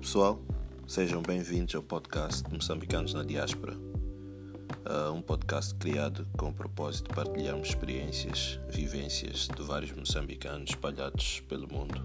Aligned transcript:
Pessoal, 0.00 0.40
sejam 0.86 1.22
bem-vindos 1.22 1.74
ao 1.74 1.82
podcast 1.82 2.44
Moçambicanos 2.52 3.14
na 3.14 3.24
Diáspora, 3.24 3.74
uh, 3.74 5.12
um 5.12 5.22
podcast 5.22 5.74
criado 5.74 6.28
com 6.36 6.50
o 6.50 6.52
propósito 6.52 7.08
de 7.08 7.14
partilharmos 7.14 7.68
experiências, 7.68 8.60
vivências 8.68 9.48
de 9.48 9.62
vários 9.62 9.92
moçambicanos 9.92 10.70
espalhados 10.70 11.40
pelo 11.48 11.66
mundo. 11.66 12.02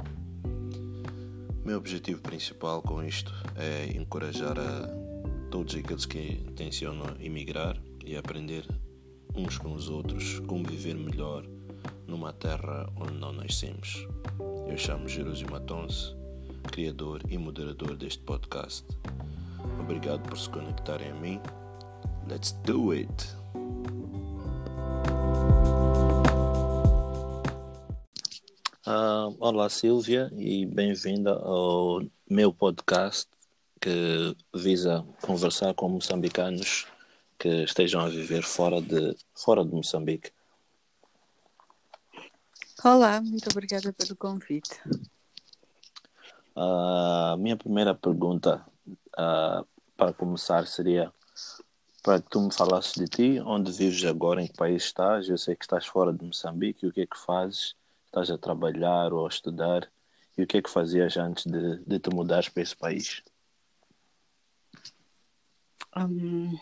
Meu 1.66 1.78
objetivo 1.78 2.22
principal 2.22 2.82
com 2.82 3.04
isto 3.04 3.32
é 3.56 3.86
encorajar 3.96 4.58
a 4.58 4.88
todos 5.52 5.76
aqueles 5.76 6.06
que 6.06 6.42
intencionam 6.48 7.16
emigrar 7.20 7.78
e 8.06 8.16
aprender 8.16 8.66
uns 9.36 9.58
com 9.58 9.74
os 9.74 9.90
outros 9.90 10.40
como 10.48 10.64
viver 10.64 10.96
melhor 10.96 11.46
numa 12.08 12.32
terra 12.32 12.90
onde 12.96 13.14
não 13.14 13.34
nascemos. 13.34 14.08
Eu 14.68 14.78
chamo 14.78 15.08
Jerusio 15.08 15.52
Matonse 15.52 16.21
criador 16.62 17.22
e 17.30 17.38
moderador 17.38 17.96
deste 17.96 18.24
podcast. 18.24 18.86
Obrigado 19.80 20.28
por 20.28 20.38
se 20.38 20.50
conectarem 20.50 21.12
a 21.12 21.16
mim. 21.16 21.42
Let's 22.28 22.52
do 22.64 22.92
it! 22.92 23.12
Uh, 28.88 29.36
olá 29.40 29.70
Silvia 29.70 30.32
e 30.36 30.66
bem-vinda 30.66 31.34
ao 31.34 32.02
meu 32.30 32.52
podcast 32.52 33.30
que 33.80 34.36
visa 34.54 35.06
conversar 35.22 35.74
com 35.74 35.90
moçambicanos 35.90 36.88
que 37.40 37.64
estejam 37.64 38.02
a 38.02 38.10
viver 38.10 38.44
fora 38.44 38.80
de, 38.80 39.16
fora 39.34 39.66
de 39.66 39.72
Moçambique. 39.74 40.32
Olá, 42.84 43.20
muito 43.22 43.48
obrigada 43.52 43.92
pelo 43.94 44.16
convite. 44.16 44.80
A 46.56 47.36
uh, 47.36 47.38
minha 47.38 47.56
primeira 47.56 47.96
pergunta 47.96 48.66
uh, 49.18 49.66
para 49.96 50.14
começar 50.14 50.68
seria 50.68 51.12
para 52.04 52.22
que 52.22 52.30
tu 52.30 52.42
me 52.42 52.54
falasses 52.54 52.94
de 52.94 53.06
ti, 53.06 53.40
onde 53.40 53.72
vives 53.72 54.04
agora, 54.06 54.42
em 54.42 54.48
que 54.48 54.58
país 54.58 54.84
estás? 54.84 55.30
Eu 55.30 55.38
sei 55.38 55.56
que 55.56 55.64
estás 55.64 55.86
fora 55.86 56.12
de 56.12 56.26
Moçambique, 56.26 56.88
o 56.88 56.92
que 56.92 57.02
é 57.02 57.06
que 57.06 57.18
fazes? 57.18 57.76
Estás 58.08 58.30
a 58.32 58.38
trabalhar 58.38 59.14
ou 59.14 59.26
a 59.26 59.30
estudar? 59.30 59.90
E 60.38 60.44
o 60.44 60.48
que 60.48 60.58
é 60.58 60.62
que 60.62 60.70
fazias 60.70 61.16
antes 61.18 61.46
de, 61.46 61.78
de 61.86 62.00
te 62.00 62.10
mudares 62.14 62.50
para 62.50 62.64
esse 62.64 62.76
país? 62.76 63.24
Um, 65.96 66.58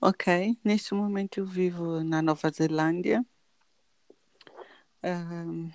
ok, 0.00 0.56
neste 0.62 0.94
momento 0.94 1.38
eu 1.38 1.46
vivo 1.46 2.04
na 2.04 2.22
Nova 2.22 2.50
Zelândia. 2.50 3.24
Um, 5.02 5.70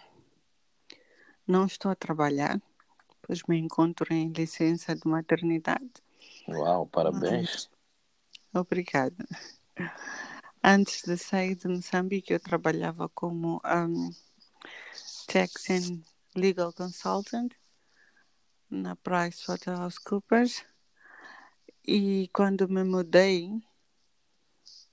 não 1.46 1.66
estou 1.66 1.92
a 1.92 1.96
trabalhar, 1.96 2.62
pois 3.28 3.44
me 3.44 3.58
encontro 3.58 4.12
em 4.14 4.32
licença 4.32 4.96
de 4.96 5.06
maternidade. 5.06 5.92
Uau, 6.48 6.88
parabéns. 6.88 7.70
Obrigada. 8.54 9.28
Antes 10.64 11.04
de 11.04 11.18
sair 11.18 11.56
de 11.56 11.68
Moçambique, 11.68 12.34
eu 12.34 12.40
trabalhava 12.40 13.10
como 13.10 13.62
um, 13.66 14.10
Tax 15.28 15.70
and 15.70 16.02
Legal 16.36 16.72
Consultant 16.74 17.52
na 18.70 18.96
PricewaterhouseCoopers 18.96 20.66
e 21.86 22.30
quando 22.34 22.68
me 22.68 22.84
mudei 22.84 23.52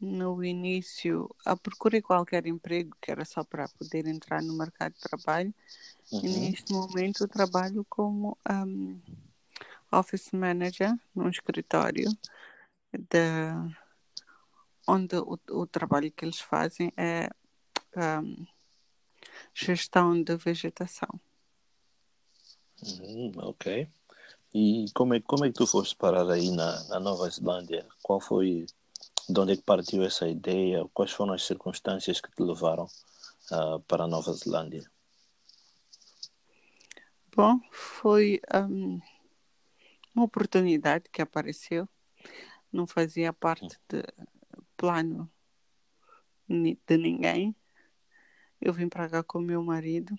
no 0.00 0.45
início, 0.45 1.28
a 1.45 1.56
procurei 1.56 2.03
qualquer 2.03 2.47
emprego 2.47 2.97
que 3.00 3.11
era 3.11 3.25
só 3.25 3.45
para 3.45 3.69
poder 3.69 4.06
entrar 4.06 4.42
no 4.42 4.56
mercado 4.56 4.92
de 4.95 5.01
trabalho 5.01 5.55
Uhum. 6.14 6.20
E 6.23 6.28
neste 6.28 6.73
momento 6.73 7.25
eu 7.25 7.28
trabalho 7.28 7.84
como 7.89 8.39
um, 8.48 9.01
office 9.91 10.31
manager 10.33 10.95
num 11.14 11.29
escritório 11.29 12.08
de, 12.92 13.74
onde 14.86 15.17
o, 15.17 15.39
o 15.51 15.67
trabalho 15.67 16.13
que 16.13 16.24
eles 16.24 16.39
fazem 16.39 16.92
é 16.97 17.29
um, 17.97 18.47
gestão 19.52 20.23
de 20.23 20.36
vegetação. 20.36 21.08
Uhum, 22.83 23.33
ok. 23.39 23.89
E 24.52 24.85
como 24.95 25.14
é, 25.14 25.20
como 25.20 25.45
é 25.45 25.48
que 25.48 25.55
tu 25.55 25.67
foste 25.67 25.97
parar 25.97 26.30
aí 26.30 26.51
na, 26.51 26.85
na 26.85 27.01
Nova 27.01 27.29
Zelândia? 27.29 27.89
Qual 28.02 28.20
foi, 28.20 28.67
de 29.29 29.40
onde 29.40 29.52
é 29.52 29.57
que 29.57 29.62
partiu 29.62 30.02
essa 30.02 30.29
ideia? 30.29 30.86
Quais 30.92 31.12
foram 31.12 31.33
as 31.33 31.45
circunstâncias 31.45 32.20
que 32.20 32.30
te 32.30 32.42
levaram 32.42 32.85
uh, 32.85 33.80
para 33.89 34.05
a 34.05 34.07
Nova 34.07 34.33
Zelândia? 34.33 34.85
Bom, 37.35 37.58
foi 37.70 38.40
um, 38.55 39.01
uma 40.14 40.24
oportunidade 40.24 41.08
que 41.11 41.23
apareceu, 41.23 41.89
não 42.73 42.86
fazia 42.86 43.33
parte 43.33 43.77
de 43.89 44.05
plano 44.77 45.30
de 46.48 46.96
ninguém. 46.96 47.56
Eu 48.61 48.73
vim 48.73 48.89
para 48.89 49.08
cá 49.08 49.23
com 49.23 49.39
o 49.39 49.42
meu 49.42 49.62
marido. 49.62 50.14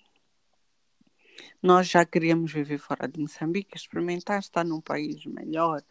Nós 1.62 1.88
já 1.88 2.04
queríamos 2.04 2.52
viver 2.52 2.78
fora 2.78 3.06
de 3.06 3.20
Moçambique, 3.20 3.76
experimentar 3.76 4.40
estar 4.40 4.64
num 4.64 4.80
país 4.80 5.24
melhor, 5.26 5.82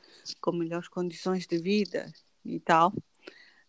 com 0.41 0.51
melhores 0.51 0.87
condições 0.87 1.47
de 1.47 1.57
vida 1.57 2.11
e 2.45 2.59
tal. 2.59 2.93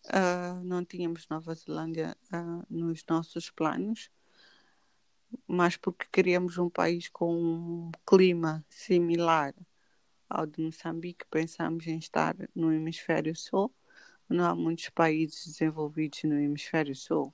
Uh, 0.05 0.63
não 0.63 0.85
tínhamos 0.85 1.27
Nova 1.27 1.53
Zelândia 1.53 2.15
uh, 2.31 2.65
nos 2.69 3.03
nossos 3.09 3.49
planos 3.49 4.09
mas 5.47 5.77
porque 5.77 6.05
queríamos 6.11 6.57
um 6.57 6.69
país 6.69 7.09
com 7.09 7.33
um 7.35 7.91
clima 8.05 8.65
similar 8.69 9.53
ao 10.29 10.45
de 10.45 10.61
Moçambique, 10.61 11.25
pensamos 11.29 11.87
em 11.87 11.97
estar 11.97 12.35
no 12.53 12.71
hemisfério 12.71 13.35
sul. 13.35 13.73
Não 14.29 14.43
há 14.45 14.55
muitos 14.55 14.89
países 14.89 15.45
desenvolvidos 15.45 16.23
no 16.23 16.37
hemisfério 16.37 16.93
sul. 16.95 17.33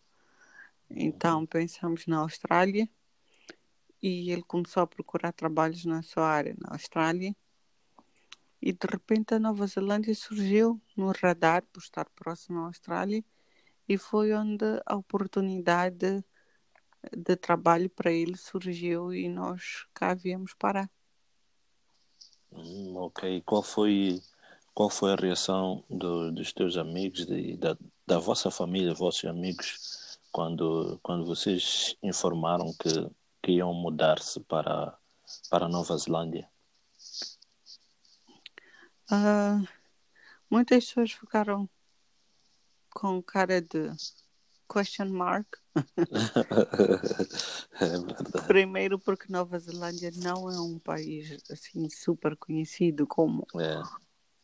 Então 0.89 1.39
uhum. 1.39 1.45
pensamos 1.45 2.05
na 2.05 2.19
Austrália 2.19 2.87
e 4.01 4.31
ele 4.31 4.43
começou 4.43 4.83
a 4.83 4.87
procurar 4.87 5.31
trabalhos 5.31 5.85
na 5.85 6.03
sua 6.03 6.27
área 6.27 6.55
na 6.59 6.73
Austrália. 6.73 7.35
E 8.65 8.71
de 8.71 8.87
repente 8.89 9.33
a 9.33 9.39
Nova 9.39 9.67
Zelândia 9.67 10.15
surgiu 10.15 10.81
no 10.95 11.11
radar 11.11 11.63
por 11.63 11.81
estar 11.81 12.09
próximo 12.11 12.59
à 12.59 12.67
Austrália 12.67 13.21
e 13.89 13.97
foi 13.97 14.33
onde 14.33 14.63
a 14.85 14.95
oportunidade 14.95 16.23
de 17.11 17.35
trabalho 17.35 17.89
para 17.89 18.09
ele 18.09 18.37
surgiu 18.37 19.13
e 19.13 19.27
nós 19.27 19.85
cá 19.93 20.13
viemos 20.13 20.53
parar. 20.53 20.89
Hum, 22.53 22.95
ok. 22.95 23.41
Qual 23.41 23.61
foi, 23.61 24.21
qual 24.73 24.89
foi 24.89 25.11
a 25.11 25.17
reação 25.17 25.83
do, 25.89 26.31
dos 26.31 26.53
teus 26.53 26.77
amigos, 26.77 27.25
de, 27.25 27.57
da, 27.57 27.77
da 28.07 28.17
vossa 28.17 28.49
família, 28.49 28.93
vossos 28.93 29.25
amigos, 29.25 30.17
quando, 30.31 30.97
quando 31.03 31.25
vocês 31.25 31.97
informaram 32.01 32.73
que, 32.79 33.11
que 33.41 33.51
iam 33.57 33.73
mudar-se 33.73 34.39
para, 34.39 34.97
para 35.49 35.65
a 35.65 35.69
Nova 35.69 35.97
Zelândia? 35.97 36.52
Uh, 39.11 39.67
muitas 40.49 40.85
pessoas 40.85 41.11
ficaram 41.11 41.69
com 42.89 43.21
cara 43.21 43.61
de 43.61 43.91
question 44.71 45.09
mark 45.09 45.57
é 47.81 48.47
Primeiro 48.47 48.97
porque 48.99 49.31
Nova 49.31 49.57
Zelândia 49.59 50.11
não 50.15 50.49
é 50.49 50.59
um 50.59 50.79
país 50.79 51.37
assim 51.49 51.89
super 51.89 52.35
conhecido 52.37 53.07
como 53.07 53.45
é. 53.55 53.81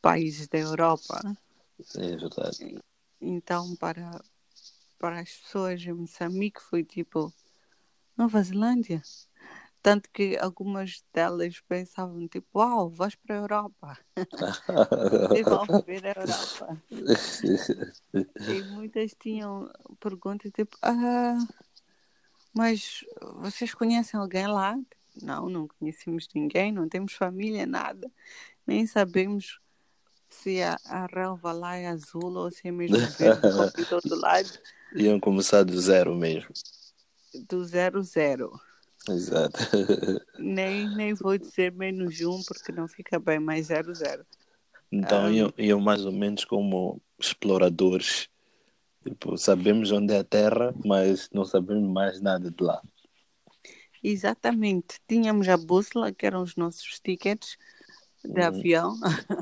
países 0.02 0.48
da 0.48 0.58
Europa. 0.58 1.22
É 1.96 2.16
verdade. 2.16 2.80
Então 3.22 3.75
para 3.75 4.19
para 4.98 5.19
as 5.22 5.31
pessoas 5.31 5.81
em 5.81 5.94
Moçambique 5.94 6.62
foi 6.62 6.84
tipo 6.84 7.33
Nova 8.18 8.42
Zelândia. 8.44 9.01
Tanto 9.81 10.10
que 10.12 10.38
algumas 10.38 11.04
delas 11.14 11.62
pensavam, 11.62 12.28
tipo, 12.28 12.60
uau, 12.60 12.90
vais 12.90 13.16
para 13.16 13.36
a 13.36 13.40
Europa. 13.40 13.98
e 15.38 15.44
vão 15.44 15.66
ver 15.86 16.06
a 16.06 16.14
Europa. 16.20 16.84
e 18.48 18.62
muitas 18.64 19.14
tinham 19.18 19.72
perguntas 20.00 20.52
tipo, 20.52 20.78
ah, 20.81 21.38
mas 22.54 23.06
vocês 23.36 23.74
conhecem 23.74 24.20
alguém 24.20 24.48
lá? 24.48 24.78
Não, 25.22 25.50
não 25.50 25.68
conhecemos 25.68 26.28
ninguém, 26.34 26.72
não 26.72 26.88
temos 26.90 27.14
família, 27.14 27.66
nada. 27.66 28.12
Nem 28.66 28.86
sabemos 28.86 29.60
se 30.30 30.62
a, 30.62 30.78
a 30.86 31.06
relva 31.08 31.52
lá 31.52 31.76
é 31.76 31.88
azul 31.88 32.36
ou 32.36 32.52
se 32.52 32.68
é 32.68 32.72
mesmo 32.72 32.98
verde, 33.18 33.42
de 33.76 33.86
todo 33.86 34.16
lado. 34.16 34.50
Iam 34.94 35.20
começar 35.20 35.64
do 35.64 35.80
zero 35.80 36.16
mesmo. 36.16 36.50
Do 37.48 37.64
zero, 37.64 38.02
zero. 38.02 38.60
Exato. 39.07 39.60
nem, 40.38 40.88
nem 40.96 41.13
vou 41.13 41.38
dizer 41.38 41.72
menos 41.72 42.19
um, 42.22 42.42
porque 42.44 42.72
não 42.72 42.88
fica 42.88 43.19
bem, 43.19 43.40
mas 43.40 43.68
zero, 43.68 43.94
zero. 43.94 44.25
Então 44.92 45.25
um, 45.25 45.31
iam, 45.31 45.54
iam 45.57 45.80
mais 45.80 46.04
ou 46.06 46.12
menos 46.12 46.44
como 46.44 47.01
exploradores. 47.19 48.28
Tipo, 49.04 49.38
sabemos 49.38 49.92
onde 49.92 50.13
é 50.13 50.19
a 50.19 50.24
Terra, 50.24 50.74
mas 50.84 51.30
não 51.34 51.46
sabemos 51.46 51.90
mais 51.90 52.19
nada 52.19 52.51
de 52.51 52.63
lá. 52.63 52.81
Exatamente. 54.04 55.00
Tínhamos 55.07 55.48
a 55.48 55.57
bússola, 55.57 56.12
que 56.12 56.25
eram 56.25 56.42
os 56.42 56.56
nossos 56.56 57.00
tickets, 57.00 57.57
de 58.24 58.42
avião. 58.42 58.98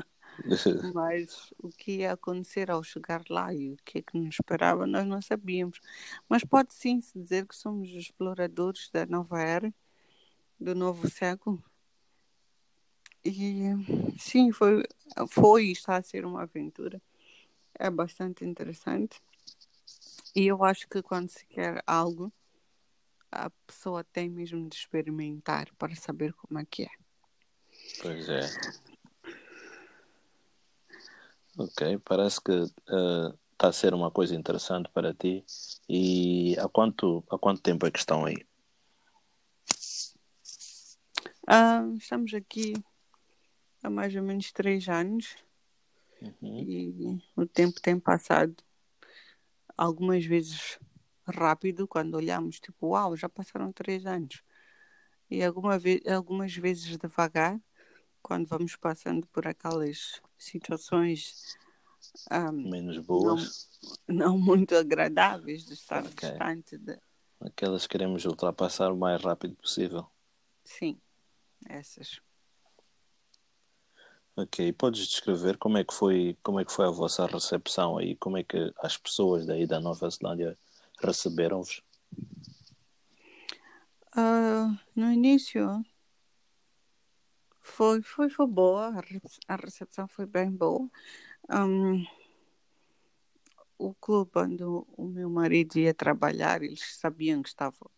Mas 0.94 1.52
o 1.58 1.68
que 1.68 1.98
ia 1.98 2.12
acontecer 2.12 2.70
ao 2.70 2.82
chegar 2.82 3.22
lá 3.28 3.52
e 3.52 3.72
o 3.72 3.76
que 3.84 3.98
é 3.98 4.02
que 4.02 4.16
nos 4.16 4.34
esperava, 4.34 4.86
nós 4.86 5.06
não 5.06 5.20
sabíamos. 5.20 5.80
Mas 6.28 6.44
pode 6.44 6.72
sim 6.72 7.00
se 7.00 7.18
dizer 7.18 7.46
que 7.46 7.56
somos 7.56 7.88
exploradores 7.90 8.88
da 8.90 9.06
nova 9.06 9.40
era, 9.40 9.72
do 10.58 10.74
novo 10.74 11.08
século. 11.08 11.62
E 13.24 13.62
sim, 14.18 14.52
foi, 14.52 14.84
foi 15.28 15.66
e 15.66 15.72
está 15.72 15.96
a 15.96 16.02
ser 16.02 16.24
uma 16.24 16.42
aventura. 16.42 17.00
É 17.74 17.90
bastante 17.90 18.44
interessante. 18.44 19.20
E 20.34 20.46
eu 20.46 20.64
acho 20.64 20.88
que 20.88 21.02
quando 21.02 21.28
se 21.28 21.44
quer 21.46 21.82
algo, 21.86 22.32
a 23.30 23.50
pessoa 23.66 24.04
tem 24.04 24.28
mesmo 24.28 24.68
de 24.68 24.76
experimentar 24.76 25.68
para 25.76 25.94
saber 25.94 26.32
como 26.34 26.58
é 26.58 26.64
que 26.64 26.84
é. 26.84 26.90
Pois 28.00 28.28
é. 28.28 28.40
Ok, 31.60 31.98
parece 32.04 32.40
que 32.40 32.52
está 32.52 33.66
uh, 33.66 33.68
a 33.68 33.72
ser 33.72 33.92
uma 33.92 34.12
coisa 34.12 34.32
interessante 34.32 34.88
para 34.90 35.12
ti. 35.12 35.44
E 35.88 36.56
há 36.56 36.68
quanto, 36.68 37.24
há 37.28 37.36
quanto 37.36 37.60
tempo 37.60 37.84
é 37.84 37.90
que 37.90 37.98
estão 37.98 38.24
aí? 38.24 38.46
Uh, 41.50 41.96
estamos 41.96 42.32
aqui 42.32 42.74
há 43.82 43.90
mais 43.90 44.14
ou 44.14 44.22
menos 44.22 44.52
três 44.52 44.88
anos 44.88 45.34
uhum. 46.22 46.62
e 46.62 47.22
o 47.34 47.44
tempo 47.44 47.80
tem 47.80 47.98
passado 47.98 48.54
algumas 49.76 50.24
vezes 50.24 50.78
rápido 51.26 51.88
quando 51.88 52.14
olhamos, 52.14 52.60
tipo, 52.60 52.90
uau, 52.90 53.16
já 53.16 53.28
passaram 53.28 53.72
três 53.72 54.06
anos. 54.06 54.44
E 55.28 55.42
alguma 55.42 55.76
algumas 56.14 56.54
vezes 56.54 56.96
devagar, 56.96 57.60
quando 58.22 58.46
vamos 58.46 58.76
passando 58.76 59.26
por 59.26 59.44
aquelas 59.44 60.22
situações 60.38 61.56
um, 62.30 62.52
menos 62.52 62.98
boas, 62.98 63.68
não, 64.06 64.30
não, 64.30 64.38
muito 64.38 64.74
agradáveis 64.74 65.64
de 65.64 65.74
estar 65.74 66.04
okay. 66.04 66.30
distante 66.30 66.78
de... 66.78 66.98
Aquelas 67.40 67.86
que 67.86 67.92
queremos 67.92 68.24
ultrapassar 68.24 68.92
o 68.92 68.96
mais 68.96 69.22
rápido 69.22 69.54
possível. 69.56 70.06
Sim, 70.64 71.00
essas. 71.68 72.20
Ok, 74.36 74.72
podes 74.72 75.06
descrever 75.06 75.56
como 75.56 75.78
é 75.78 75.84
que 75.84 75.92
foi, 75.94 76.36
como 76.42 76.60
é 76.60 76.64
que 76.64 76.72
foi 76.72 76.86
a 76.86 76.90
vossa 76.90 77.26
recepção 77.26 77.98
aí, 77.98 78.14
como 78.16 78.36
é 78.36 78.44
que 78.44 78.72
as 78.78 78.96
pessoas 78.96 79.46
daí 79.46 79.66
da 79.66 79.80
Nova 79.80 80.08
Zelândia 80.10 80.56
receberam-vos? 81.00 81.82
Uh, 84.16 84.78
no 84.94 85.12
início 85.12 85.84
foi, 87.68 88.02
foi, 88.02 88.28
foi 88.28 88.46
boa, 88.46 88.92
a 89.46 89.56
recepção 89.56 90.08
foi 90.08 90.26
bem 90.26 90.50
boa. 90.50 90.88
Um, 91.50 92.04
o 93.78 93.94
clube 93.94 94.32
onde 94.36 94.64
o 94.64 95.06
meu 95.06 95.30
marido 95.30 95.78
ia 95.78 95.94
trabalhar, 95.94 96.62
eles 96.62 96.96
sabiam 96.96 97.42
que 97.42 97.48
estava 97.48 97.90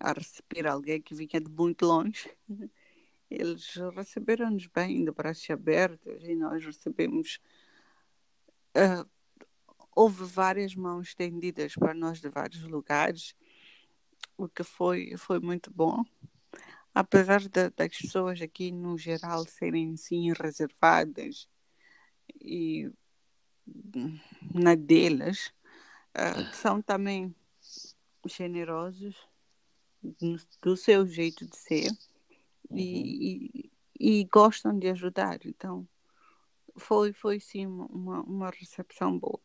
a 0.00 0.12
receber 0.12 0.66
alguém 0.66 1.00
que 1.00 1.14
vinha 1.14 1.40
de 1.40 1.50
muito 1.50 1.86
longe. 1.86 2.30
Eles 3.30 3.74
receberam-nos 3.96 4.66
bem, 4.66 5.04
de 5.04 5.10
braços 5.10 5.48
abertos, 5.50 6.22
e 6.22 6.36
nós 6.36 6.64
recebemos. 6.64 7.40
Uh, 8.76 9.08
houve 9.96 10.24
várias 10.24 10.74
mãos 10.74 11.08
estendidas 11.08 11.74
para 11.74 11.94
nós 11.94 12.20
de 12.20 12.28
vários 12.28 12.62
lugares, 12.62 13.34
o 14.36 14.48
que 14.48 14.62
foi, 14.62 15.16
foi 15.16 15.40
muito 15.40 15.72
bom 15.72 16.04
apesar 16.94 17.40
de, 17.40 17.70
das 17.70 17.96
pessoas 17.96 18.40
aqui 18.40 18.70
no 18.70 18.96
geral 18.96 19.44
serem 19.46 19.96
sim 19.96 20.32
reservadas 20.32 21.48
e 22.40 22.90
na 24.54 24.74
delas 24.74 25.52
uh, 26.14 26.54
são 26.54 26.80
também 26.80 27.34
generosos 28.26 29.16
do 30.62 30.76
seu 30.76 31.06
jeito 31.06 31.46
de 31.46 31.56
ser 31.56 31.90
uhum. 32.70 32.76
e, 32.76 33.70
e, 33.98 34.20
e, 34.20 34.24
gostam 34.24 34.78
de 34.78 34.88
ajudar. 34.88 35.40
Então 35.46 35.88
foi 36.76 37.12
foi 37.12 37.40
sim 37.40 37.66
uma, 37.66 38.20
uma 38.22 38.50
recepção 38.50 39.18
boa 39.18 39.40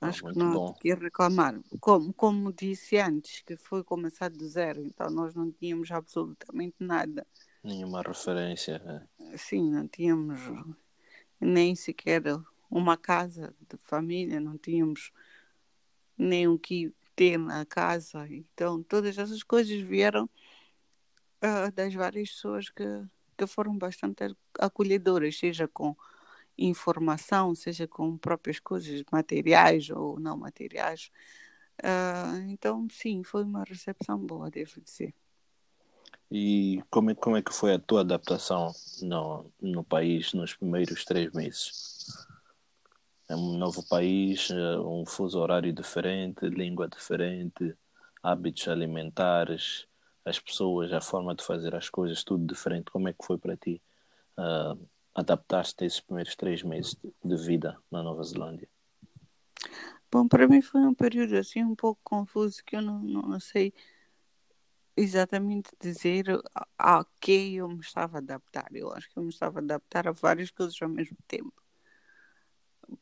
Acho 0.00 0.24
que 0.24 0.38
não 0.38 0.52
bom. 0.52 0.72
que 0.74 0.94
reclamar. 0.94 1.60
Como, 1.80 2.12
como 2.12 2.52
disse 2.52 2.98
antes, 2.98 3.40
que 3.40 3.56
foi 3.56 3.82
começar 3.82 4.30
do 4.30 4.46
zero, 4.46 4.84
então 4.84 5.10
nós 5.10 5.34
não 5.34 5.50
tínhamos 5.50 5.90
absolutamente 5.90 6.76
nada. 6.78 7.26
Nenhuma 7.64 8.02
referência. 8.02 8.80
É. 9.20 9.36
Sim, 9.36 9.70
não 9.70 9.88
tínhamos 9.88 10.40
nem 11.40 11.74
sequer 11.74 12.22
uma 12.70 12.96
casa 12.96 13.54
de 13.68 13.76
família, 13.78 14.38
não 14.38 14.56
tínhamos 14.56 15.12
nem 16.16 16.46
o 16.46 16.58
que 16.58 16.92
ter 17.16 17.36
na 17.36 17.64
casa. 17.66 18.28
Então, 18.28 18.82
todas 18.82 19.18
essas 19.18 19.42
coisas 19.42 19.80
vieram 19.80 20.30
uh, 21.42 21.72
das 21.74 21.92
várias 21.94 22.30
pessoas 22.30 22.68
que, 22.68 22.84
que 23.36 23.46
foram 23.46 23.76
bastante 23.76 24.36
acolhedoras, 24.58 25.36
seja 25.36 25.66
com 25.66 25.96
informação, 26.58 27.54
seja 27.54 27.86
com 27.86 28.16
próprias 28.16 28.58
coisas, 28.58 29.02
materiais 29.12 29.88
ou 29.90 30.18
não 30.18 30.36
materiais. 30.36 31.10
Uh, 31.80 32.50
então, 32.50 32.86
sim, 32.90 33.22
foi 33.22 33.44
uma 33.44 33.64
recepção 33.64 34.18
boa, 34.18 34.50
devo 34.50 34.80
dizer. 34.80 35.14
E 36.30 36.82
como 36.90 37.10
é, 37.10 37.14
como 37.14 37.36
é 37.36 37.42
que 37.42 37.54
foi 37.54 37.72
a 37.72 37.78
tua 37.78 38.00
adaptação 38.00 38.72
no, 39.00 39.50
no 39.60 39.82
país 39.82 40.34
nos 40.34 40.54
primeiros 40.54 41.04
três 41.04 41.32
meses? 41.32 42.26
É 43.28 43.36
um 43.36 43.56
novo 43.56 43.82
país, 43.86 44.50
eh, 44.50 44.78
um 44.78 45.04
fuso 45.06 45.38
horário 45.38 45.72
diferente, 45.72 46.48
língua 46.48 46.88
diferente, 46.88 47.74
hábitos 48.22 48.68
alimentares, 48.68 49.86
as 50.24 50.38
pessoas, 50.38 50.92
a 50.92 51.00
forma 51.00 51.34
de 51.34 51.44
fazer 51.44 51.74
as 51.74 51.88
coisas, 51.88 52.24
tudo 52.24 52.46
diferente. 52.46 52.90
Como 52.90 53.08
é 53.08 53.12
que 53.12 53.24
foi 53.24 53.38
para 53.38 53.56
ti? 53.56 53.80
Uh, 54.36 54.78
adaptaste 55.18 55.82
a 55.82 55.86
esses 55.86 56.00
primeiros 56.00 56.36
três 56.36 56.62
meses 56.62 56.96
de 57.24 57.36
vida 57.36 57.76
na 57.90 58.02
Nova 58.02 58.22
Zelândia? 58.22 58.68
Bom, 60.10 60.28
para 60.28 60.46
mim 60.46 60.62
foi 60.62 60.80
um 60.80 60.94
período 60.94 61.36
assim 61.36 61.64
um 61.64 61.74
pouco 61.74 62.00
confuso 62.04 62.62
que 62.64 62.76
eu 62.76 62.82
não, 62.82 63.00
não 63.00 63.40
sei 63.40 63.74
exatamente 64.96 65.70
dizer 65.80 66.26
a, 66.54 67.00
a 67.00 67.04
que 67.20 67.56
eu 67.56 67.68
me 67.68 67.80
estava 67.80 68.18
a 68.18 68.20
adaptar. 68.20 68.68
Eu 68.72 68.92
acho 68.92 69.10
que 69.10 69.18
eu 69.18 69.22
me 69.22 69.28
estava 69.30 69.58
a 69.58 69.62
adaptar 69.62 70.06
a 70.06 70.12
várias 70.12 70.50
coisas 70.50 70.80
ao 70.80 70.88
mesmo 70.88 71.16
tempo. 71.26 71.52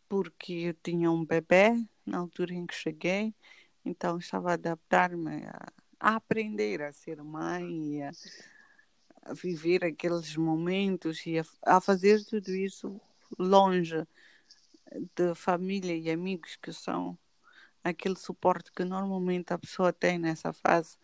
Porque 0.08 0.52
eu 0.52 0.74
tinha 0.74 1.10
um 1.10 1.24
bebê 1.24 1.72
na 2.04 2.18
altura 2.18 2.54
em 2.54 2.66
que 2.66 2.74
cheguei, 2.74 3.34
então 3.84 4.18
estava 4.18 4.50
a 4.50 4.54
adaptar-me 4.54 5.44
a, 5.44 5.72
a 6.00 6.16
aprender 6.16 6.82
a 6.82 6.92
ser 6.92 7.22
mãe 7.22 7.98
e 7.98 8.02
a, 8.02 8.10
viver 9.34 9.84
aqueles 9.84 10.36
momentos 10.36 11.26
e 11.26 11.38
a, 11.38 11.44
a 11.64 11.80
fazer 11.80 12.24
tudo 12.24 12.50
isso 12.54 13.00
longe 13.38 14.06
de 15.14 15.34
família 15.34 15.96
e 15.96 16.10
amigos 16.10 16.56
que 16.56 16.72
são 16.72 17.18
aquele 17.82 18.16
suporte 18.16 18.72
que 18.72 18.84
normalmente 18.84 19.52
a 19.52 19.58
pessoa 19.58 19.92
tem 19.92 20.18
nessa 20.18 20.52
fase. 20.52 20.96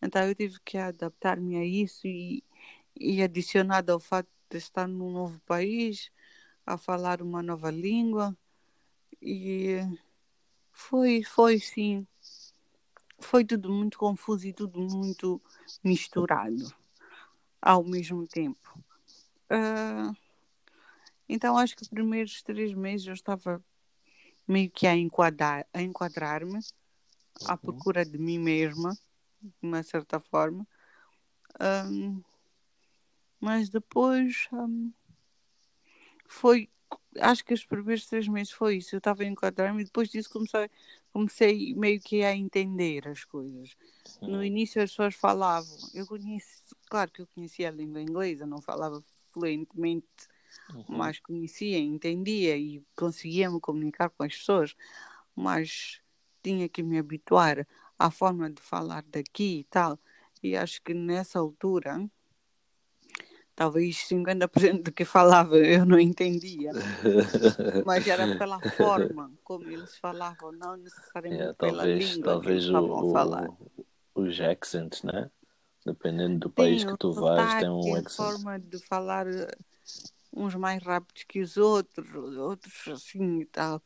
Então 0.00 0.22
eu 0.22 0.34
tive 0.34 0.58
que 0.64 0.78
adaptar-me 0.78 1.56
a 1.56 1.64
isso 1.64 2.06
e, 2.06 2.42
e 2.94 3.22
adicionado 3.22 3.92
ao 3.92 4.00
fato 4.00 4.28
de 4.50 4.58
estar 4.58 4.86
num 4.86 5.10
novo 5.10 5.40
país, 5.46 6.10
a 6.64 6.76
falar 6.76 7.22
uma 7.22 7.42
nova 7.42 7.70
língua. 7.70 8.36
E 9.22 9.78
foi, 10.72 11.22
foi 11.22 11.58
sim, 11.58 12.06
foi 13.18 13.44
tudo 13.44 13.72
muito 13.72 13.98
confuso 13.98 14.46
e 14.46 14.52
tudo 14.52 14.80
muito 14.80 15.40
misturado 15.82 16.74
ao 17.60 17.84
mesmo 17.84 18.26
tempo. 18.26 18.82
Uh, 19.50 20.16
então 21.28 21.56
acho 21.56 21.76
que 21.76 21.82
os 21.82 21.88
primeiros 21.88 22.42
três 22.42 22.72
meses 22.74 23.06
eu 23.06 23.14
estava 23.14 23.62
meio 24.46 24.70
que 24.70 24.86
a 24.86 24.94
enquadrar, 24.94 25.66
a 25.72 25.82
enquadrar-me 25.82 26.60
à 27.46 27.52
uhum. 27.52 27.58
procura 27.58 28.04
de 28.04 28.18
mim 28.18 28.38
mesma, 28.38 28.96
de 29.42 29.52
uma 29.62 29.82
certa 29.82 30.20
forma. 30.20 30.66
Um, 31.60 32.22
mas 33.40 33.68
depois 33.68 34.48
um, 34.52 34.92
foi 36.28 36.68
acho 37.20 37.44
que 37.44 37.54
os 37.54 37.64
primeiros 37.64 38.06
três 38.06 38.28
meses 38.28 38.52
foi 38.52 38.76
isso. 38.76 38.94
Eu 38.94 38.98
estava 38.98 39.22
a 39.22 39.26
enquadrar-me 39.26 39.82
e 39.82 39.84
depois 39.84 40.08
disso 40.08 40.30
comecei, 40.30 40.70
comecei 41.12 41.74
meio 41.74 42.00
que 42.00 42.22
a 42.22 42.34
entender 42.34 43.08
as 43.08 43.24
coisas. 43.24 43.76
No 44.20 44.44
início 44.44 44.82
as 44.82 44.90
pessoas 44.90 45.14
falavam, 45.14 45.76
eu 45.94 46.06
conheço, 46.06 46.55
claro 46.88 47.10
que 47.10 47.22
eu 47.22 47.26
conhecia 47.28 47.68
a 47.68 47.72
língua 47.72 48.00
inglesa, 48.00 48.46
não 48.46 48.60
falava 48.60 49.02
fluentemente, 49.32 50.06
uhum. 50.72 50.84
mas 50.88 51.18
conhecia, 51.20 51.78
entendia 51.78 52.56
e 52.56 52.82
conseguia 52.96 53.50
me 53.50 53.60
comunicar 53.60 54.10
com 54.10 54.22
as 54.24 54.36
pessoas, 54.36 54.74
mas 55.34 56.00
tinha 56.42 56.68
que 56.68 56.82
me 56.82 56.98
habituar 56.98 57.66
à 57.98 58.10
forma 58.10 58.50
de 58.50 58.62
falar 58.62 59.04
daqui 59.08 59.60
e 59.60 59.64
tal. 59.64 59.98
E 60.42 60.56
acho 60.56 60.80
que 60.82 60.94
nessa 60.94 61.38
altura 61.38 62.08
Talvez 63.56 63.96
50% 64.06 64.82
do 64.82 64.92
que 64.92 65.02
falava 65.02 65.56
eu 65.56 65.86
não 65.86 65.98
entendia, 65.98 66.72
mas 67.86 68.06
era 68.06 68.36
pela 68.36 68.60
forma 68.76 69.32
como 69.42 69.64
eles 69.70 69.96
falavam, 69.96 70.52
não 70.52 70.76
necessariamente 70.76 71.54
pela 71.54 71.78
talvez 71.78 72.04
língua 72.04 72.14
que 72.16 72.22
talvez 72.22 72.50
eles 72.50 72.64
o, 72.66 72.66
estavam 72.66 72.98
a 72.98 73.12
falar. 73.14 73.48
o- 73.48 74.22
os 74.22 74.40
accents, 74.42 75.02
né? 75.02 75.30
Dependendo 75.86 76.40
do 76.40 76.50
país 76.50 76.82
Sim, 76.82 76.88
que 76.88 76.98
tu 76.98 77.12
vais, 77.12 77.54
tem 77.60 77.68
um 77.68 77.94
a 77.94 78.00
accent. 78.00 78.16
forma 78.16 78.58
de 78.58 78.76
falar, 78.86 79.28
eh, 79.28 79.56
uns 80.32 80.52
mais 80.56 80.82
rápidos 80.82 81.22
que 81.22 81.40
os 81.40 81.56
outros, 81.56 82.36
outros 82.36 82.88
assim 82.88 83.42
e 83.42 83.44
tal. 83.44 83.80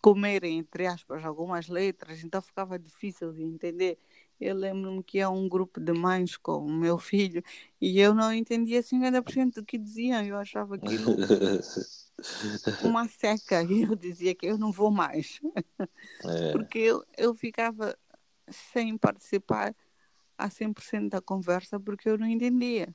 Comerem, 0.00 0.58
entre 0.58 0.86
aspas, 0.86 1.22
algumas 1.22 1.68
letras, 1.68 2.24
então 2.24 2.40
ficava 2.40 2.78
difícil 2.78 3.34
de 3.34 3.42
entender. 3.42 3.98
Eu 4.40 4.54
lembro-me 4.54 5.02
que 5.02 5.18
é 5.18 5.28
um 5.28 5.46
grupo 5.46 5.78
de 5.78 5.92
mães 5.92 6.38
com 6.38 6.56
o 6.56 6.72
meu 6.72 6.96
filho 6.98 7.42
e 7.78 8.00
eu 8.00 8.14
não 8.14 8.32
entendia 8.32 8.82
50% 8.82 9.56
do 9.56 9.64
que 9.64 9.76
diziam. 9.76 10.22
Eu 10.24 10.38
achava 10.38 10.76
aquilo 10.76 11.16
uma 12.82 13.06
seca 13.08 13.62
e 13.62 13.82
eu 13.82 13.94
dizia 13.94 14.34
que 14.34 14.46
eu 14.46 14.56
não 14.56 14.72
vou 14.72 14.90
mais. 14.90 15.38
É, 16.24 16.52
Porque 16.52 16.78
eu, 16.78 17.04
eu 17.18 17.34
ficava 17.34 17.94
sem 18.48 18.96
participar 18.96 19.74
a 20.36 20.48
100% 20.50 21.10
da 21.10 21.20
conversa 21.20 21.78
porque 21.78 22.08
eu 22.08 22.18
não 22.18 22.26
entendia. 22.26 22.94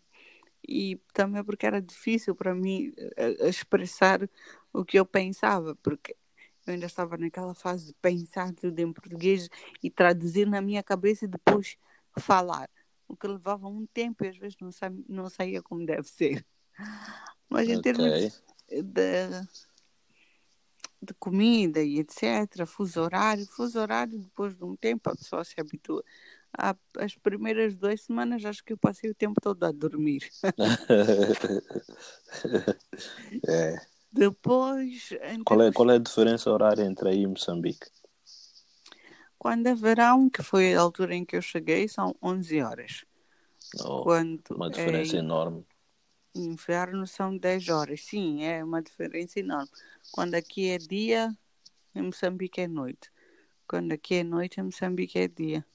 E 0.68 1.02
também 1.14 1.44
porque 1.44 1.66
era 1.66 1.82
difícil 1.82 2.36
para 2.36 2.54
mim 2.54 2.94
eh, 2.98 3.38
eh, 3.40 3.50
expressar 3.50 4.30
o 4.74 4.84
que 4.84 5.00
eu 5.00 5.06
pensava, 5.06 5.76
porque 5.82 6.16
eu 6.68 6.74
ainda 6.74 6.86
estava 6.86 7.18
naquela 7.18 7.56
fase 7.56 7.88
de 7.88 7.94
pensar 8.02 8.54
tudo 8.54 8.80
em 8.80 8.94
português 8.94 9.50
e 9.82 9.90
traduzir 9.90 10.48
na 10.48 10.62
minha 10.62 10.84
cabeça 10.84 11.26
e 11.26 11.28
depois 11.28 11.78
falar. 12.20 12.70
O 13.08 13.16
que 13.16 13.28
levava 13.28 13.68
um 13.68 13.88
tempo 13.88 14.24
e 14.24 14.28
às 14.28 14.38
vezes 14.38 14.56
não, 14.62 14.72
sa 14.72 14.92
não 15.08 15.30
saía 15.30 15.64
como 15.64 15.86
deve 15.86 16.08
ser. 16.08 16.46
Mas 17.50 17.68
em 17.68 17.78
ok. 17.78 17.82
termos 17.82 18.44
de, 18.70 19.48
de 21.02 21.14
comida 21.16 21.82
e 21.82 22.00
etc., 22.00 22.66
fuso 22.68 23.02
horário, 23.02 23.48
fuso 23.48 23.80
horário, 23.80 24.20
depois 24.20 24.56
de 24.56 24.64
um 24.64 24.76
tempo 24.76 25.10
a 25.10 25.16
pessoa 25.16 25.44
se 25.44 25.60
habitua. 25.60 26.04
A- 26.58 26.76
As 26.98 27.16
primeiras 27.16 27.76
duas 27.76 28.02
semanas 28.02 28.44
acho 28.46 28.64
que 28.64 28.74
eu 28.74 28.78
passei 28.78 29.10
o 29.10 29.16
tempo 29.16 29.40
todo 29.42 29.64
a 29.64 29.72
dormir. 29.72 30.30
É. 33.48 33.76
Depois, 34.12 35.10
Qual 35.44 35.62
é, 35.62 35.72
qual 35.74 35.92
é 35.92 35.96
a 35.96 36.00
diferença 36.00 36.50
horária 36.50 36.84
entre 36.86 37.10
aí 37.10 37.24
e 37.24 37.28
Moçambique? 37.28 37.88
quando 39.38 39.68
é 39.68 39.76
verão, 39.76 40.30
que 40.30 40.44
foi 40.44 40.76
a 40.76 40.82
altura 40.82 41.16
em 41.16 41.26
que 41.26 41.36
eu 41.36 41.42
cheguei, 41.42 41.88
são 41.88 42.16
11 42.22 42.62
horas. 42.62 43.06
Oh, 43.80 44.00
Quando 44.00 44.44
uma 44.50 44.70
diferença 44.70 45.16
é 45.16 45.18
enorme. 45.18 45.66
inverno, 46.36 47.06
são 47.08 47.38
10 47.38 47.68
horas. 47.70 48.02
Sim, 48.06 48.44
é 48.44 48.64
uma 48.64 48.82
diferença 48.82 49.40
enorme. 49.40 49.70
Quando 50.12 50.34
aqui 50.36 50.70
é 50.70 50.80
dia, 50.80 51.36
em 51.96 52.04
Moçambique 52.04 52.62
é 52.62 52.70
noite. 52.70 53.12
Quando 53.68 53.94
aqui 53.94 54.16
é 54.18 54.24
noite, 54.26 54.60
em 54.60 54.64
Moçambique 54.66 55.20
é 55.20 55.28
dia. 55.28 55.66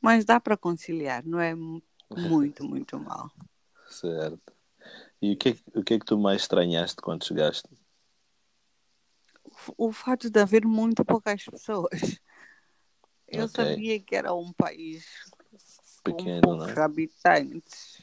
Mas 0.00 0.24
dá 0.24 0.38
para 0.40 0.56
conciliar, 0.56 1.24
não 1.24 1.40
é 1.40 1.54
mu- 1.54 1.82
muito, 2.16 2.64
muito 2.68 2.98
mal. 2.98 3.30
Certo. 3.88 4.52
E 5.20 5.32
o 5.32 5.36
que, 5.36 5.48
é 5.50 5.52
que- 5.54 5.64
o 5.78 5.82
que 5.82 5.94
é 5.94 5.98
que 5.98 6.04
tu 6.06 6.18
mais 6.18 6.42
estranhaste 6.42 6.96
quando 7.02 7.24
chegaste? 7.24 7.68
O 9.76 9.92
fato 9.92 10.28
de 10.30 10.38
haver 10.40 10.66
muito 10.66 11.04
poucas 11.04 11.44
pessoas. 11.44 12.20
Eu 13.26 13.44
Ok. 13.44 13.54
sabia 13.64 14.00
que 14.00 14.14
era 14.14 14.32
um 14.34 14.52
país 14.52 15.04
com 16.04 16.12
Pequeno, 16.12 16.40
poucos 16.42 16.68
né? 16.68 16.82
habitantes 16.82 18.02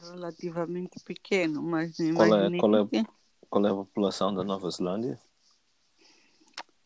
relativamente 0.00 0.98
pequeno, 1.04 1.62
mas 1.62 1.98
não 1.98 2.14
Qual 2.16 2.34
é- 2.34 2.58
qual 2.58 2.76
é-. 2.76 3.04
Qual 3.48 3.66
é 3.66 3.70
a 3.70 3.74
população 3.74 4.34
da 4.34 4.44
Nova 4.44 4.68
Zelândia? 4.70 5.18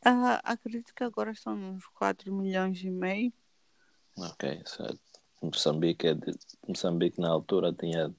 Ah, 0.04 0.40
acredito 0.44 0.94
que 0.94 1.04
agora 1.04 1.35
são 1.35 1.54
uns 1.54 1.87
4 1.87 2.32
milhões 2.32 2.82
e 2.82 2.90
meio. 2.90 3.32
Ok, 4.16 4.62
certo. 4.66 5.00
Moçambique, 5.40 6.06
é 6.06 6.14
de, 6.14 6.32
Moçambique 6.66 7.21
na 7.21 7.30
altura 7.30 7.73
tinha 7.73 8.14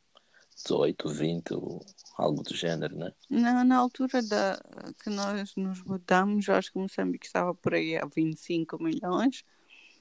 18, 0.55 1.09
20, 1.09 1.53
ou 1.53 1.85
algo 2.17 2.43
do 2.43 2.55
género, 2.55 2.97
né? 2.97 3.13
Na, 3.29 3.63
na 3.63 3.77
altura 3.77 4.21
da, 4.21 4.59
que 5.01 5.09
nós 5.09 5.55
nos 5.55 5.83
mudamos, 5.83 6.47
eu 6.47 6.55
acho 6.55 6.71
que 6.71 6.79
Moçambique 6.79 7.25
estava 7.25 7.53
por 7.53 7.73
aí 7.73 7.97
a 7.97 8.05
25 8.05 8.81
milhões 8.81 9.43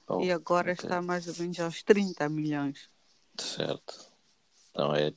Oh, 0.07 0.21
e 0.21 0.31
agora 0.31 0.73
ok, 0.73 0.83
está 0.83 1.01
mais 1.01 1.27
ou 1.27 1.35
menos 1.39 1.59
aos 1.59 1.81
30 1.83 2.27
milhões. 2.27 2.89
Certo. 3.39 4.11
Então 4.69 4.93
é 4.93 5.13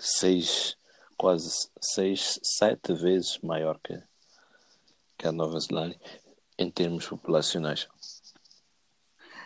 seis, 0.00 0.76
quase 1.16 1.50
seis, 1.80 2.38
sete 2.42 2.92
vezes 2.94 3.38
maior 3.40 3.78
que, 3.82 4.00
que 5.20 5.28
a 5.28 5.32
Nova 5.32 5.60
Zelândia 5.60 6.00
em 6.58 6.70
termos 6.70 7.06
populacionais. 7.06 7.86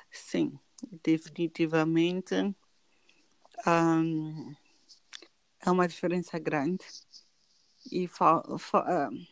Sim, 0.08 0.56
definitivamente 1.02 2.54
hum, 3.66 4.54
é 5.58 5.70
uma 5.70 5.88
diferença 5.88 6.38
grande 6.38 6.84
e 7.90 8.06
fa, 8.06 8.40
fa, 8.56 9.08
hum, 9.10 9.26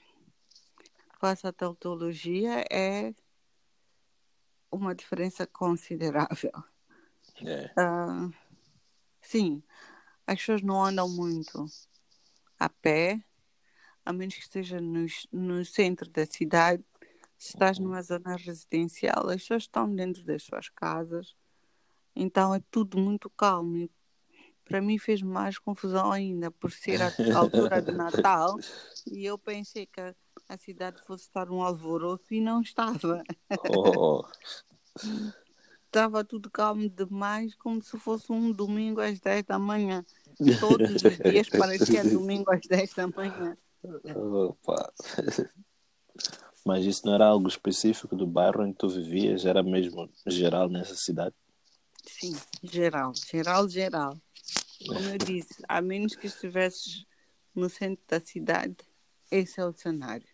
faça 1.21 1.51
a 1.51 1.53
tautologia 1.53 2.65
é 2.69 3.15
uma 4.69 4.97
diferença 4.97 5.47
considerável. 5.47 6.51
É, 7.47 7.71
Ah, 7.77 8.29
sim, 9.21 9.63
as 10.27 10.41
pessoas 10.41 10.61
não 10.63 10.85
andam 10.85 11.09
muito 11.09 11.67
a 12.59 12.69
pé, 12.69 13.23
a 14.05 14.13
menos 14.13 14.35
que 14.35 14.43
esteja 14.43 14.81
no, 14.81 15.07
no 15.33 15.65
centro 15.65 16.09
da 16.11 16.27
cidade. 16.27 16.85
Se 17.39 17.49
estás 17.49 17.79
numa 17.79 18.03
zona 18.03 18.37
residencial, 18.37 19.29
as 19.29 19.43
pessoas 19.43 19.65
estão 19.65 19.93
dentro 19.93 20.23
das 20.25 20.45
suas 20.45 20.69
casas, 20.69 21.35
então 22.15 22.55
é 22.55 22.63
tudo 22.71 22.99
muito 22.99 23.29
calmo. 23.31 23.77
E 23.77 23.91
para 24.65 24.81
mim 24.81 24.97
fez 24.97 25.23
mais 25.23 25.59
confusão 25.59 26.13
ainda, 26.13 26.51
por 26.51 26.71
ser 26.71 27.03
a 27.03 27.07
altura 27.37 27.83
de 27.83 27.93
Natal, 27.93 28.57
e 29.11 29.25
eu 29.25 29.37
pensei 29.37 29.87
que 29.87 30.01
a, 30.01 30.15
a 30.49 30.57
cidade 30.57 31.03
fosse 31.03 31.25
estar 31.25 31.51
um 31.51 31.63
alvoroço 31.63 32.33
e 32.33 32.41
não 32.41 32.61
estava. 32.61 33.23
oh, 33.69 34.25
Estava 35.93 36.25
tudo 36.25 36.51
calmo 36.51 36.89
demais, 36.89 37.55
como 37.55 37.83
se 37.83 37.99
fosse 37.99 38.33
um 38.33 38.51
domingo 38.51 38.99
às 38.99 39.21
10 39.21 39.45
da 39.45 39.59
manhã. 39.59 40.03
Todos 40.59 40.91
os 40.91 41.19
dias 41.19 41.51
parecia 41.51 42.03
domingo 42.03 42.51
às 42.51 42.63
10 42.63 42.95
da 42.95 43.07
manhã. 43.09 43.59
Opa. 43.85 44.93
Mas 46.65 46.85
isso 46.85 47.05
não 47.05 47.15
era 47.15 47.27
algo 47.27 47.49
específico 47.49 48.15
do 48.15 48.27
bairro 48.27 48.65
que 48.73 48.79
tu 48.79 48.89
vivias, 48.89 49.45
era 49.45 49.63
mesmo 49.63 50.09
geral 50.27 50.69
nessa 50.69 50.95
cidade? 50.95 51.35
Sim, 52.07 52.37
geral, 52.63 53.13
geral, 53.15 53.69
geral. 53.69 54.17
Como 54.87 55.09
eu 55.09 55.19
disse, 55.19 55.63
a 55.69 55.81
menos 55.81 56.15
que 56.15 56.29
estivesses 56.29 57.05
no 57.55 57.69
centro 57.69 58.05
da 58.09 58.21
cidade, 58.21 58.77
esse 59.31 59.61
é 59.61 59.65
o 59.65 59.73
cenário. 59.73 60.29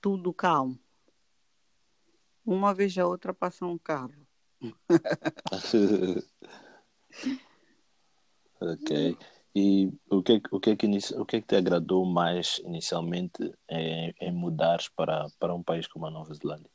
Tudo 0.00 0.32
calmo. 0.32 0.78
Uma 2.44 2.72
vez 2.74 2.96
a 2.98 3.06
outra 3.06 3.34
passa 3.34 3.66
um 3.66 3.76
carro. 3.78 4.26
ok. 8.60 9.16
E 9.60 9.90
o 10.08 10.22
que, 10.22 10.34
é 10.34 10.40
que- 10.40 10.54
o, 10.54 10.60
que 10.60 10.70
é 10.70 10.76
que, 10.76 10.86
o 10.86 11.26
que 11.26 11.36
é 11.36 11.40
que 11.40 11.46
te 11.48 11.56
agradou 11.56 12.06
mais 12.06 12.60
inicialmente 12.64 13.42
em, 13.68 14.14
em 14.20 14.32
mudares 14.32 14.88
para, 14.88 15.26
para 15.36 15.52
um 15.52 15.64
país 15.64 15.88
como 15.88 16.06
a 16.06 16.10
Nova 16.12 16.32
Zelândia? 16.32 16.70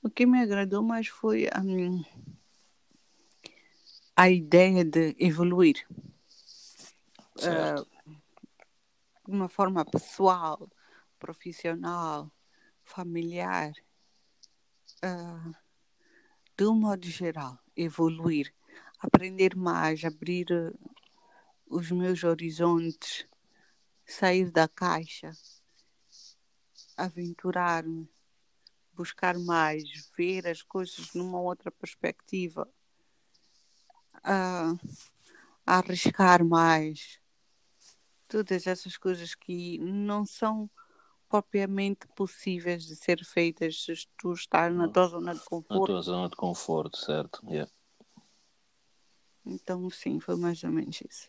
O 0.00 0.08
que 0.08 0.24
me 0.24 0.38
agradou 0.40 0.84
mais 0.84 1.08
foi 1.08 1.48
hum, 1.58 2.04
a 4.14 4.30
ideia 4.30 4.84
de 4.84 5.16
evoluir. 5.18 5.84
Certo. 7.36 7.88
de 9.26 9.32
uma 9.32 9.48
forma 9.48 9.84
pessoal, 9.84 10.70
profissional, 11.18 12.30
familiar, 12.84 13.72
ah, 15.02 15.50
de 16.56 16.66
um 16.66 16.76
modo 16.76 17.04
geral, 17.08 17.58
evoluir, 17.76 18.54
aprender 19.04 19.54
mais, 19.54 20.04
abrir 20.04 20.46
eh, 20.50 20.72
os 21.66 21.90
meus 21.90 22.24
horizontes, 22.24 23.26
sair 24.06 24.50
da 24.50 24.66
caixa, 24.66 25.30
aventurar-me, 26.96 28.08
buscar 28.92 29.38
mais, 29.38 29.84
ver 30.16 30.46
as 30.46 30.62
coisas 30.62 31.12
numa 31.14 31.40
outra 31.40 31.70
perspectiva, 31.70 32.68
ah, 34.22 34.74
arriscar 35.66 36.44
mais 36.44 37.20
todas 38.26 38.66
essas 38.66 38.96
coisas 38.96 39.34
que 39.34 39.78
não 39.78 40.24
são 40.24 40.68
propriamente 41.28 42.06
possíveis 42.16 42.84
de 42.84 42.96
ser 42.96 43.22
feitas 43.24 43.84
se 43.84 43.92
tu 44.16 44.32
estás 44.32 44.74
na 44.74 44.88
tua 44.88 45.08
zona 45.08 45.34
de 45.34 45.40
Na 45.40 45.44
conforto. 45.44 45.86
tua 45.86 46.02
zona 46.02 46.28
de 46.28 46.36
conforto, 46.36 46.96
certo? 46.96 47.44
Yeah. 47.46 47.70
Então, 49.46 49.88
sim, 49.90 50.20
foi 50.20 50.36
mais 50.36 50.62
ou 50.64 50.70
menos 50.70 51.00
isso. 51.00 51.28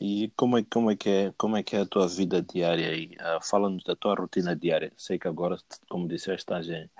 E 0.00 0.32
como 0.34 0.58
é, 0.58 0.64
como 0.64 0.90
é, 0.90 0.96
que, 0.96 1.08
é, 1.08 1.32
como 1.38 1.56
é 1.56 1.62
que 1.62 1.76
é 1.76 1.80
a 1.80 1.86
tua 1.86 2.08
vida 2.08 2.42
diária 2.42 2.88
aí? 2.88 3.16
Uh, 3.20 3.40
Fala-nos 3.40 3.84
da 3.84 3.94
tua 3.94 4.16
rotina 4.16 4.56
diária. 4.56 4.92
Sei 4.96 5.16
que 5.16 5.28
agora, 5.28 5.56
como 5.88 6.08
disseste, 6.08 6.40
estás 6.40 6.68
em, 6.68 6.90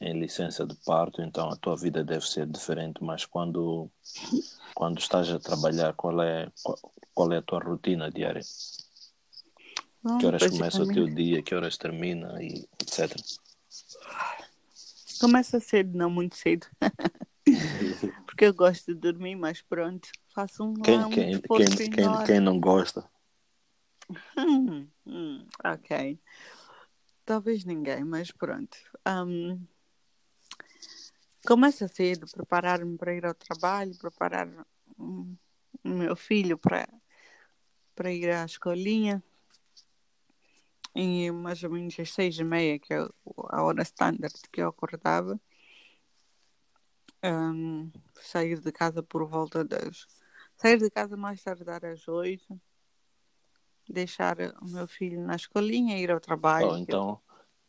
em 0.00 0.20
licença 0.20 0.66
de 0.66 0.74
parto, 0.84 1.22
então 1.22 1.48
a 1.48 1.56
tua 1.56 1.74
vida 1.74 2.04
deve 2.04 2.26
ser 2.26 2.46
diferente, 2.46 3.02
mas 3.02 3.24
quando, 3.24 3.90
quando 4.74 4.98
estás 4.98 5.30
a 5.30 5.38
trabalhar, 5.38 5.94
qual 5.94 6.20
é, 6.20 6.50
qual, 6.62 6.78
qual 7.14 7.32
é 7.32 7.38
a 7.38 7.42
tua 7.42 7.60
rotina 7.60 8.10
diária? 8.10 8.42
Bom, 10.02 10.18
Que 10.18 10.26
horas 10.26 10.46
começa 10.46 10.82
o 10.82 10.88
teu 10.92 11.06
dia, 11.06 11.42
que 11.42 11.54
horas 11.54 11.78
termina 11.78 12.42
e 12.42 12.68
etc. 12.80 13.16
Começa 15.18 15.60
cedo, 15.60 15.96
não 15.96 16.10
muito 16.10 16.36
cedo, 16.36 16.66
porque 18.40 18.46
eu 18.46 18.54
gosto 18.54 18.94
de 18.94 18.98
dormir, 18.98 19.36
mas 19.36 19.60
pronto, 19.60 20.08
faço 20.34 20.64
um, 20.64 20.72
Quem, 20.82 21.04
um 21.04 21.10
quem, 21.10 21.40
quem, 21.42 21.90
quem, 21.90 22.24
quem 22.24 22.40
não 22.40 22.58
gosta? 22.58 23.06
Hum, 24.34 24.88
hum, 25.04 25.46
ok. 25.62 26.18
Talvez 27.26 27.66
ninguém, 27.66 28.02
mas 28.02 28.30
pronto. 28.30 28.78
Começa 31.46 31.86
cedo, 31.86 32.26
preparar-me 32.34 32.96
para 32.96 33.14
ir 33.14 33.26
ao 33.26 33.34
trabalho, 33.34 33.94
preparar 33.98 34.48
o 34.96 35.36
meu 35.84 36.16
filho 36.16 36.56
para, 36.56 36.88
para 37.94 38.10
ir 38.10 38.30
à 38.30 38.46
escolinha. 38.46 39.22
E 40.94 41.30
mais 41.30 41.62
ou 41.62 41.68
menos 41.68 42.00
às 42.00 42.10
seis 42.10 42.38
e 42.38 42.44
meia, 42.44 42.78
que 42.78 42.94
é 42.94 43.06
a 43.50 43.62
hora 43.62 43.82
standard 43.82 44.32
que 44.50 44.62
eu 44.62 44.68
acordava, 44.68 45.38
ahm, 47.22 47.90
sair 48.22 48.60
de 48.60 48.72
casa 48.72 49.02
por 49.02 49.26
volta 49.26 49.64
das. 49.64 50.06
Sair 50.56 50.78
de 50.78 50.90
casa 50.90 51.16
mais 51.16 51.42
tardar 51.42 51.84
às 51.84 52.06
oito, 52.08 52.60
deixar 53.88 54.36
o 54.60 54.66
meu 54.68 54.86
filho 54.86 55.20
na 55.24 55.36
escolinha, 55.36 55.98
ir 55.98 56.10
ao 56.10 56.20
trabalho. 56.20 56.68
Oh, 56.68 56.74
que 56.74 56.80
eu- 56.80 56.82
então, 56.82 57.20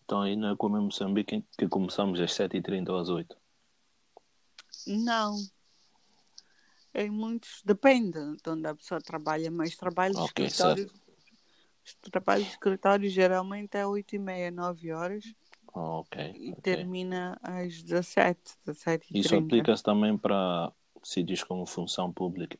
então 0.04 0.22
aí 0.22 0.36
não 0.36 0.52
é 0.52 0.56
como 0.56 0.78
em 0.78 0.82
Moçambique 0.82 1.44
que 1.58 1.68
começamos 1.68 2.20
às 2.20 2.34
7h30 2.34 2.92
ou 2.92 3.00
às 3.00 3.10
8 3.10 3.38
Não. 4.88 5.38
Em 6.94 7.10
muitos, 7.10 7.62
depende 7.64 8.20
de 8.44 8.50
onde 8.50 8.68
a 8.68 8.76
pessoa 8.76 9.00
trabalha, 9.00 9.50
mas 9.50 9.78
trabalho 9.78 10.14
de 10.14 10.20
Ok, 10.20 10.46
escritório, 10.46 10.92
trabalho 12.12 12.44
de 12.44 12.50
escritório 12.50 13.10
geralmente 13.10 13.78
é 13.78 13.86
8 13.88 14.16
e 14.16 14.20
meia, 14.20 14.52
9 14.52 14.92
horas 14.92 15.24
Oh, 15.74 16.00
ok, 16.00 16.34
e 16.36 16.52
ok. 16.52 16.62
termina 16.62 17.40
às 17.42 17.82
17, 17.82 18.40
17 18.66 19.08
e 19.12 19.20
Isso 19.20 19.30
30. 19.30 19.46
aplica-se 19.46 19.84
também 19.84 20.18
para 20.18 20.72
sítios 21.04 21.44
como 21.44 21.66
função 21.66 22.12
pública. 22.12 22.58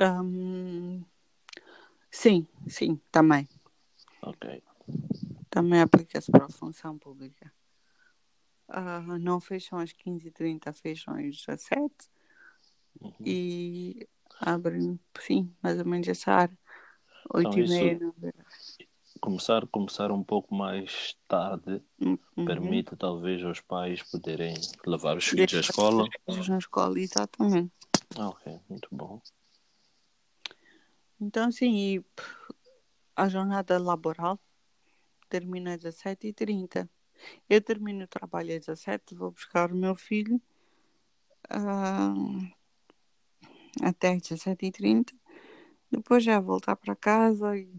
Hum, 0.00 1.04
sim, 2.10 2.46
sim, 2.68 3.00
também. 3.10 3.48
Ok. 4.22 4.62
Também 5.50 5.80
aplica-se 5.80 6.30
para 6.30 6.46
a 6.46 6.50
função 6.50 6.98
pública. 6.98 7.52
Ah, 8.68 9.00
não 9.18 9.40
fecham 9.40 9.78
às 9.78 9.92
15h30, 9.92 10.72
fecham 10.72 11.14
às 11.14 11.36
17 11.44 12.10
Uhum. 13.00 13.12
e 13.26 14.08
abrem, 14.40 14.98
sim, 15.20 15.54
mais 15.62 15.78
ou 15.78 15.84
menos 15.84 16.06
essa 16.08 16.32
hora. 16.34 16.58
8 17.34 17.48
Então 17.48 17.64
e 17.64 17.68
meia, 17.68 17.94
isso 17.94 18.04
9 18.04 18.31
começar, 19.22 19.64
começar 19.68 20.10
um 20.10 20.22
pouco 20.22 20.54
mais 20.54 21.16
tarde 21.28 21.80
Uhum. 22.00 22.44
permite 22.44 22.96
talvez 22.96 23.42
aos 23.44 23.60
pais 23.60 24.02
poderem 24.02 24.54
levar 24.84 25.16
os 25.16 25.24
filhos 25.24 25.54
à 25.54 25.60
escola. 25.60 26.02
os 26.02 26.14
filhos 26.26 26.48
na 26.48 26.58
escola, 26.58 26.98
exatamente. 26.98 27.72
Ah, 28.18 28.28
ok, 28.28 28.60
muito 28.68 28.88
bom. 28.90 29.22
Então, 31.20 31.52
sim, 31.52 32.04
a 33.14 33.28
jornada 33.28 33.78
laboral 33.78 34.40
termina 35.28 35.74
às 35.74 35.82
17h30. 35.82 36.90
Eu 37.48 37.60
termino 37.60 38.04
o 38.04 38.08
trabalho 38.08 38.56
às 38.56 38.66
17 38.66 39.14
vou 39.14 39.30
buscar 39.30 39.70
o 39.70 39.76
meu 39.76 39.94
filho 39.94 40.42
ah, 41.48 42.12
até 43.82 44.14
às 44.14 44.22
17h30. 44.22 45.14
Depois 45.90 46.24
já 46.24 46.40
voltar 46.40 46.74
para 46.74 46.96
casa 46.96 47.56
e 47.56 47.70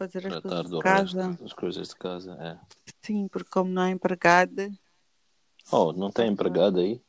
fazer 0.00 0.26
as 0.26 0.40
Tratar 0.40 0.62
coisas 0.62 0.70
de 0.70 0.80
casa. 0.80 1.26
resto 1.28 1.42
das 1.42 1.52
coisas 1.52 1.88
de 1.88 1.94
casa, 1.96 2.32
é. 2.40 2.58
Sim, 3.02 3.28
porque 3.28 3.50
como 3.50 3.70
não 3.70 3.82
é 3.82 3.90
empregada. 3.90 4.72
Oh, 5.70 5.92
não 5.92 6.10
tem 6.10 6.32
empregado 6.32 6.80
aí? 6.80 7.02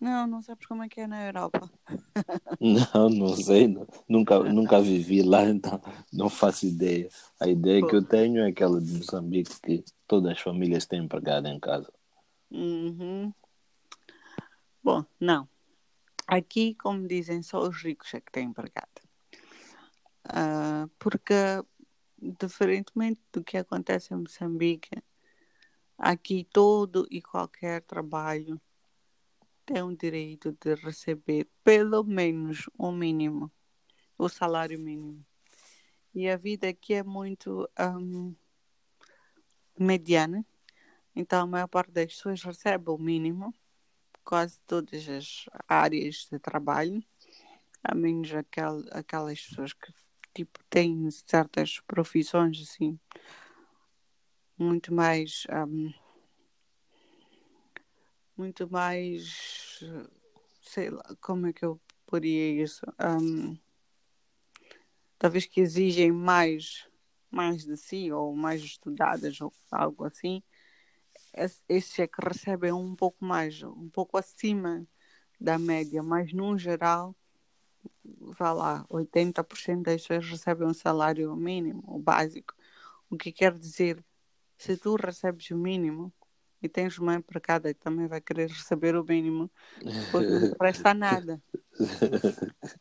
Não, 0.00 0.26
não 0.26 0.40
sabes 0.40 0.66
como 0.66 0.82
é 0.82 0.88
que 0.88 1.00
é 1.02 1.06
na 1.06 1.26
Europa. 1.26 1.70
Não, 2.60 3.08
não 3.10 3.36
sei. 3.36 3.68
não- 3.68 3.86
Nunca, 4.08 4.38
nunca 4.40 4.80
vivi 4.80 5.22
lá, 5.22 5.44
então 5.44 5.80
não 6.12 6.28
faço 6.28 6.66
ideia. 6.66 7.08
A 7.38 7.46
ideia 7.46 7.86
que 7.86 7.94
eu 7.94 8.02
tenho 8.04 8.42
é 8.42 8.48
aquela 8.48 8.80
de 8.80 8.92
Moçambique 8.94 9.60
que 9.60 9.84
todas 10.08 10.32
as 10.32 10.40
famílias 10.40 10.84
têm 10.86 11.04
empregado 11.04 11.46
em 11.46 11.60
casa. 11.60 11.92
Uhum. 12.50 13.32
Bom, 14.82 15.04
não. 15.20 15.48
Aqui, 16.26 16.74
como 16.74 17.06
dizem, 17.06 17.42
só 17.42 17.60
os 17.60 17.80
ricos 17.82 18.12
é 18.14 18.20
que 18.20 18.32
têm 18.32 18.48
empregada. 18.48 18.88
Ah, 20.30 20.86
porque, 20.98 21.32
diferentemente 22.20 23.20
do 23.32 23.42
que 23.42 23.56
acontece 23.56 24.12
em 24.12 24.18
Moçambique, 24.18 25.02
aqui 25.96 26.44
todo 26.44 27.06
e 27.10 27.22
qualquer 27.22 27.80
trabalho 27.82 28.60
tem 29.64 29.82
o 29.82 29.96
direito 29.96 30.52
de 30.52 30.74
receber 30.74 31.48
pelo 31.64 32.04
menos 32.04 32.68
o 32.76 32.92
mínimo, 32.92 33.50
o 34.18 34.28
salário 34.28 34.78
mínimo. 34.78 35.24
E 36.14 36.28
a 36.28 36.36
vida 36.36 36.68
aqui 36.68 36.92
é 36.92 37.02
muito 37.02 37.66
ahm, 37.74 38.34
mediana, 39.78 40.44
então 41.16 41.42
a 41.42 41.46
maior 41.46 41.68
parte 41.68 41.92
das 41.92 42.14
pessoas 42.14 42.42
recebe 42.42 42.90
o 42.90 42.98
mínimo, 42.98 43.54
quase 44.22 44.60
todas 44.66 45.08
as 45.08 45.46
áreas 45.66 46.28
de 46.30 46.38
trabalho, 46.38 47.02
a 47.82 47.94
menos 47.94 48.30
aquel, 48.34 48.84
aquelas 48.90 49.40
pessoas 49.40 49.72
que 49.72 49.90
tipo 50.34 50.58
têm 50.70 51.10
certas 51.10 51.80
profissões 51.86 52.60
assim 52.62 52.98
muito 54.58 54.92
mais 54.92 55.46
ahm, 55.50 55.92
muito 58.36 58.68
mais 58.70 59.80
sei 60.62 60.90
lá 60.90 61.04
como 61.20 61.46
é 61.46 61.52
que 61.52 61.64
eu 61.64 61.80
poria 62.06 62.62
isso? 62.62 62.84
Ahm, 62.98 63.56
talvez 65.18 65.46
que 65.46 65.60
exigem 65.60 66.12
mais 66.12 66.86
mais 67.30 67.64
de 67.64 67.76
si 67.76 68.10
ou 68.10 68.34
mais 68.34 68.62
estudadas 68.62 69.40
ou 69.40 69.52
algo 69.70 70.04
assim 70.04 70.42
es- 71.34 71.62
esses 71.68 71.98
é 71.98 72.06
que 72.06 72.20
recebem 72.24 72.72
um 72.72 72.94
pouco 72.94 73.24
mais 73.24 73.62
um 73.62 73.88
pouco 73.90 74.16
acima 74.16 74.86
da 75.40 75.58
média 75.58 76.02
mas 76.02 76.32
no 76.32 76.56
geral 76.56 77.14
vá 78.04 78.52
lá 78.52 78.86
80% 78.88 79.82
das 79.82 80.02
pessoas 80.02 80.28
recebem 80.28 80.68
um 80.68 80.74
salário 80.74 81.34
mínimo 81.36 81.82
o 81.86 81.98
básico 81.98 82.54
o 83.10 83.16
que 83.16 83.32
quer 83.32 83.52
dizer 83.56 84.04
se 84.56 84.76
tu 84.76 84.96
recebes 84.96 85.50
o 85.50 85.56
mínimo 85.56 86.12
e 86.60 86.68
tens 86.68 86.98
uma 86.98 87.14
empregada 87.14 87.72
que 87.72 87.80
também 87.80 88.06
vai 88.06 88.20
querer 88.20 88.48
receber 88.48 88.96
o 88.96 89.04
mínimo 89.04 89.50
depois 89.76 90.28
não 90.28 90.50
te 90.50 90.56
resta 90.60 90.94
nada 90.94 91.42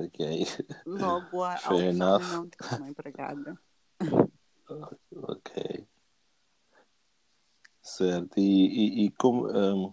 ok, 0.00 0.46
Logo, 0.84 1.44
a, 1.44 1.58
não 2.18 2.48
ter 2.48 2.74
uma 2.76 2.88
empregada. 2.88 3.58
ok. 5.12 5.86
Certo. 7.80 8.38
E, 8.38 8.42
e, 8.42 9.06
e 9.06 9.10
como 9.12 9.46
hum, 9.46 9.92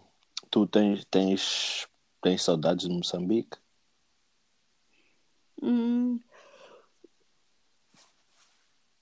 tu 0.50 0.66
tens, 0.66 1.06
tens, 1.06 1.88
tens 2.22 2.44
saudades 2.44 2.88
de 2.88 2.96
Moçambique? 2.96 3.59
Hum, 5.62 6.20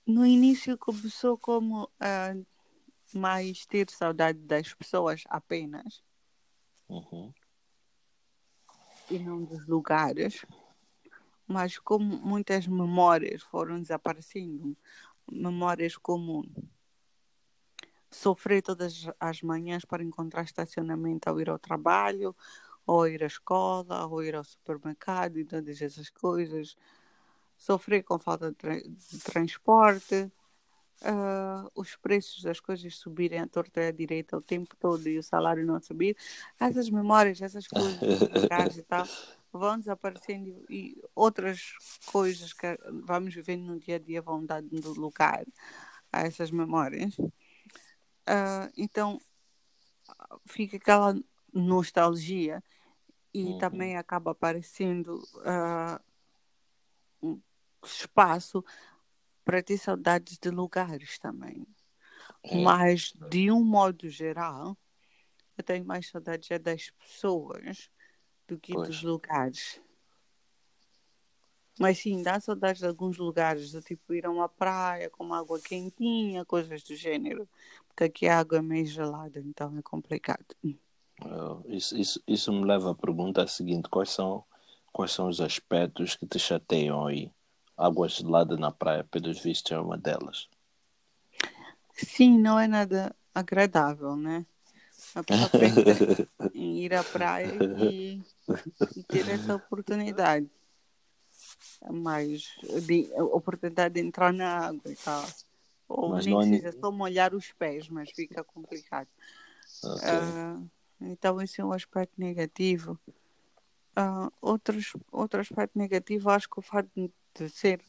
no 0.06 0.26
início 0.26 0.76
começou 0.78 1.38
como 1.38 1.90
ah, 2.00 2.34
mais 3.14 3.64
ter 3.66 3.88
saudade 3.90 4.38
das 4.40 4.74
pessoas 4.74 5.24
apenas 5.28 6.02
Uhum. 6.88 7.32
e 9.10 9.18
não 9.18 9.44
dos 9.44 9.66
lugares. 9.66 10.44
Mas 11.46 11.78
como 11.78 12.16
muitas 12.18 12.66
memórias 12.66 13.42
foram 13.42 13.80
desaparecendo, 13.80 14.76
memórias 15.30 15.96
como 15.96 16.44
sofrer 18.10 18.62
todas 18.62 19.06
as 19.20 19.42
manhãs 19.42 19.84
para 19.84 20.02
encontrar 20.02 20.42
estacionamento 20.42 21.28
ao 21.28 21.40
ir 21.40 21.50
ao 21.50 21.58
trabalho, 21.58 22.34
ou 22.88 23.06
ir 23.06 23.22
à 23.22 23.26
escola, 23.26 24.06
ou 24.06 24.22
ir 24.22 24.34
ao 24.34 24.42
supermercado 24.42 25.38
e 25.38 25.44
todas 25.44 25.80
essas 25.82 26.08
coisas. 26.08 26.74
Sofrer 27.56 28.02
com 28.02 28.18
falta 28.18 28.50
de, 28.50 28.56
tra- 28.56 28.80
de 28.80 29.18
transporte, 29.22 30.32
uh, 31.02 31.70
os 31.74 31.96
preços 31.96 32.42
das 32.42 32.60
coisas 32.60 32.96
subirem 32.96 33.40
à 33.40 33.46
torta 33.46 33.82
e 33.82 33.88
à 33.88 33.90
direita 33.90 34.36
o 34.36 34.40
tempo 34.40 34.74
todo 34.76 35.06
e 35.06 35.18
o 35.18 35.22
salário 35.22 35.66
não 35.66 35.80
subir, 35.82 36.16
essas 36.58 36.88
memórias, 36.88 37.42
essas 37.42 37.66
coisas, 37.66 38.00
e 38.76 38.82
tal, 38.82 39.06
vão 39.52 39.78
desaparecendo 39.78 40.64
e 40.70 40.96
outras 41.14 41.72
coisas 42.06 42.52
que 42.52 42.78
vamos 43.04 43.34
vivendo 43.34 43.64
no 43.64 43.78
dia 43.78 43.96
a 43.96 43.98
dia 43.98 44.22
vão 44.22 44.46
dando 44.46 44.92
lugar 44.94 45.44
a 46.12 46.22
essas 46.22 46.50
memórias. 46.50 47.18
Uh, 47.18 48.70
então 48.76 49.20
fica 50.46 50.76
aquela 50.76 51.14
nostalgia 51.52 52.62
e 53.32 53.44
uhum. 53.44 53.58
também 53.58 53.96
acaba 53.96 54.32
aparecendo 54.32 55.22
uh, 55.36 56.00
um 57.22 57.40
espaço 57.84 58.64
para 59.44 59.62
ter 59.62 59.78
saudades 59.78 60.38
de 60.38 60.50
lugares 60.50 61.18
também. 61.18 61.66
É. 62.42 62.62
Mas, 62.62 63.12
de 63.30 63.50
um 63.50 63.64
modo 63.64 64.08
geral, 64.08 64.76
eu 65.56 65.64
tenho 65.64 65.84
mais 65.84 66.08
saudades 66.08 66.50
é 66.50 66.58
das 66.58 66.90
pessoas 66.90 67.90
do 68.46 68.58
que 68.58 68.72
pois. 68.72 68.88
dos 68.88 69.02
lugares. 69.02 69.80
Mas 71.78 71.98
sim, 71.98 72.22
dá 72.22 72.40
saudades 72.40 72.80
de 72.80 72.86
alguns 72.86 73.18
lugares, 73.18 73.70
do 73.70 73.80
tipo 73.80 74.12
ir 74.12 74.26
a 74.26 74.30
uma 74.30 74.48
praia 74.48 75.08
com 75.08 75.32
água 75.32 75.60
quentinha, 75.60 76.44
coisas 76.44 76.82
do 76.82 76.96
gênero. 76.96 77.48
Porque 77.86 78.04
aqui 78.04 78.26
a 78.26 78.40
água 78.40 78.58
é 78.58 78.62
meio 78.62 78.86
gelada, 78.86 79.38
então 79.40 79.76
é 79.78 79.82
complicado. 79.82 80.56
Isso, 81.66 81.96
isso, 81.96 82.22
isso 82.26 82.52
me 82.52 82.64
leva 82.64 82.92
à 82.92 82.94
pergunta 82.94 83.46
seguinte: 83.46 83.88
quais 83.88 84.10
são, 84.10 84.44
quais 84.92 85.12
são 85.12 85.28
os 85.28 85.40
aspectos 85.40 86.16
que 86.16 86.26
te 86.26 86.38
chateiam 86.38 87.06
aí? 87.06 87.30
Água 87.76 88.08
gelada 88.08 88.56
na 88.56 88.70
praia, 88.70 89.04
pelos 89.04 89.40
vistos, 89.40 89.72
é 89.72 89.78
uma 89.78 89.96
delas. 89.96 90.48
Sim, 91.94 92.38
não 92.38 92.58
é 92.58 92.66
nada 92.66 93.14
agradável, 93.34 94.16
né? 94.16 94.44
A 95.14 95.22
pessoa 95.22 95.50
pensa 95.50 96.28
em 96.54 96.78
ir 96.84 96.94
à 96.94 97.02
praia 97.04 97.52
e, 97.80 98.22
e 98.96 99.02
ter 99.04 99.28
essa 99.28 99.56
oportunidade. 99.56 100.48
Mas 101.90 102.44
de, 102.86 103.12
a 103.14 103.24
oportunidade 103.24 103.94
de 103.94 104.00
entrar 104.00 104.32
na 104.32 104.66
água 104.66 104.90
e 104.90 104.96
tal. 104.96 105.24
Ou 105.88 106.10
mas 106.10 106.26
nem 106.26 106.36
precisa 106.36 106.72
só 106.80 106.90
molhar 106.90 107.34
os 107.34 107.52
pés, 107.52 107.88
mas 107.88 108.10
fica 108.10 108.44
complicado. 108.44 109.08
Okay. 109.82 110.18
Uh, 110.18 110.70
então, 111.00 111.40
esse 111.40 111.60
é 111.60 111.64
um 111.64 111.72
aspecto 111.72 112.14
negativo. 112.18 112.98
Uh, 113.96 114.32
outros, 114.40 114.92
outro 115.10 115.40
aspecto 115.40 115.78
negativo, 115.78 116.30
acho 116.30 116.48
que 116.48 116.58
o 116.58 116.62
fato 116.62 116.88
de 116.94 117.48
ser 117.48 117.80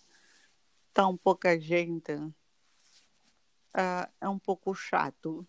tão 0.93 1.15
pouca 1.15 1.60
gente 1.60 2.13
uh, 2.13 2.34
é 4.19 4.28
um 4.28 4.39
pouco 4.39 4.74
chato, 4.74 5.48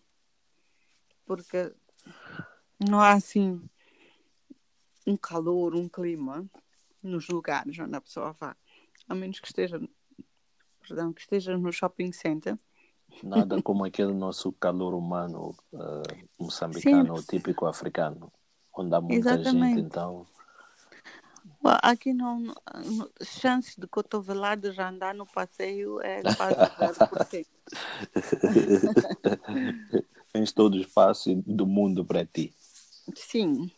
porque 1.25 1.73
não 2.79 2.99
há 2.99 3.13
assim 3.13 3.61
um 5.05 5.17
calor, 5.17 5.75
um 5.75 5.89
clima 5.89 6.49
nos 7.01 7.27
lugares 7.27 7.77
onde 7.79 7.95
a 7.95 8.01
pessoa 8.01 8.33
vá, 8.33 8.55
a 9.07 9.15
menos 9.15 9.39
que 9.39 9.47
esteja, 9.47 9.81
perdão, 10.79 11.11
que 11.11 11.21
esteja 11.21 11.57
no 11.57 11.71
shopping 11.71 12.11
center 12.11 12.57
Nada 13.23 13.59
como 13.61 13.85
aquele 13.85 14.13
nosso 14.13 14.51
calor 14.53 14.93
humano 14.93 15.55
uh, 15.73 16.29
moçambicano, 16.39 17.17
Sim. 17.17 17.25
típico 17.27 17.65
africano, 17.65 18.31
onde 18.75 18.95
há 18.95 19.01
muita 19.01 19.33
Exatamente. 19.33 19.75
gente, 19.75 19.85
então. 19.85 20.25
Aqui 21.63 22.13
não, 22.13 22.53
chances 23.23 23.75
de 23.75 23.87
cotovelada 23.87 24.71
já 24.71 24.89
andar 24.89 25.13
no 25.13 25.25
passeio 25.25 26.01
é 26.01 26.21
quase 26.35 26.59
0%. 26.59 27.45
Tens 30.33 30.51
todo 30.51 30.75
o 30.75 30.79
espaço 30.79 31.35
do 31.45 31.67
mundo 31.67 32.05
para 32.05 32.25
ti. 32.25 32.53
Sim. 33.15 33.71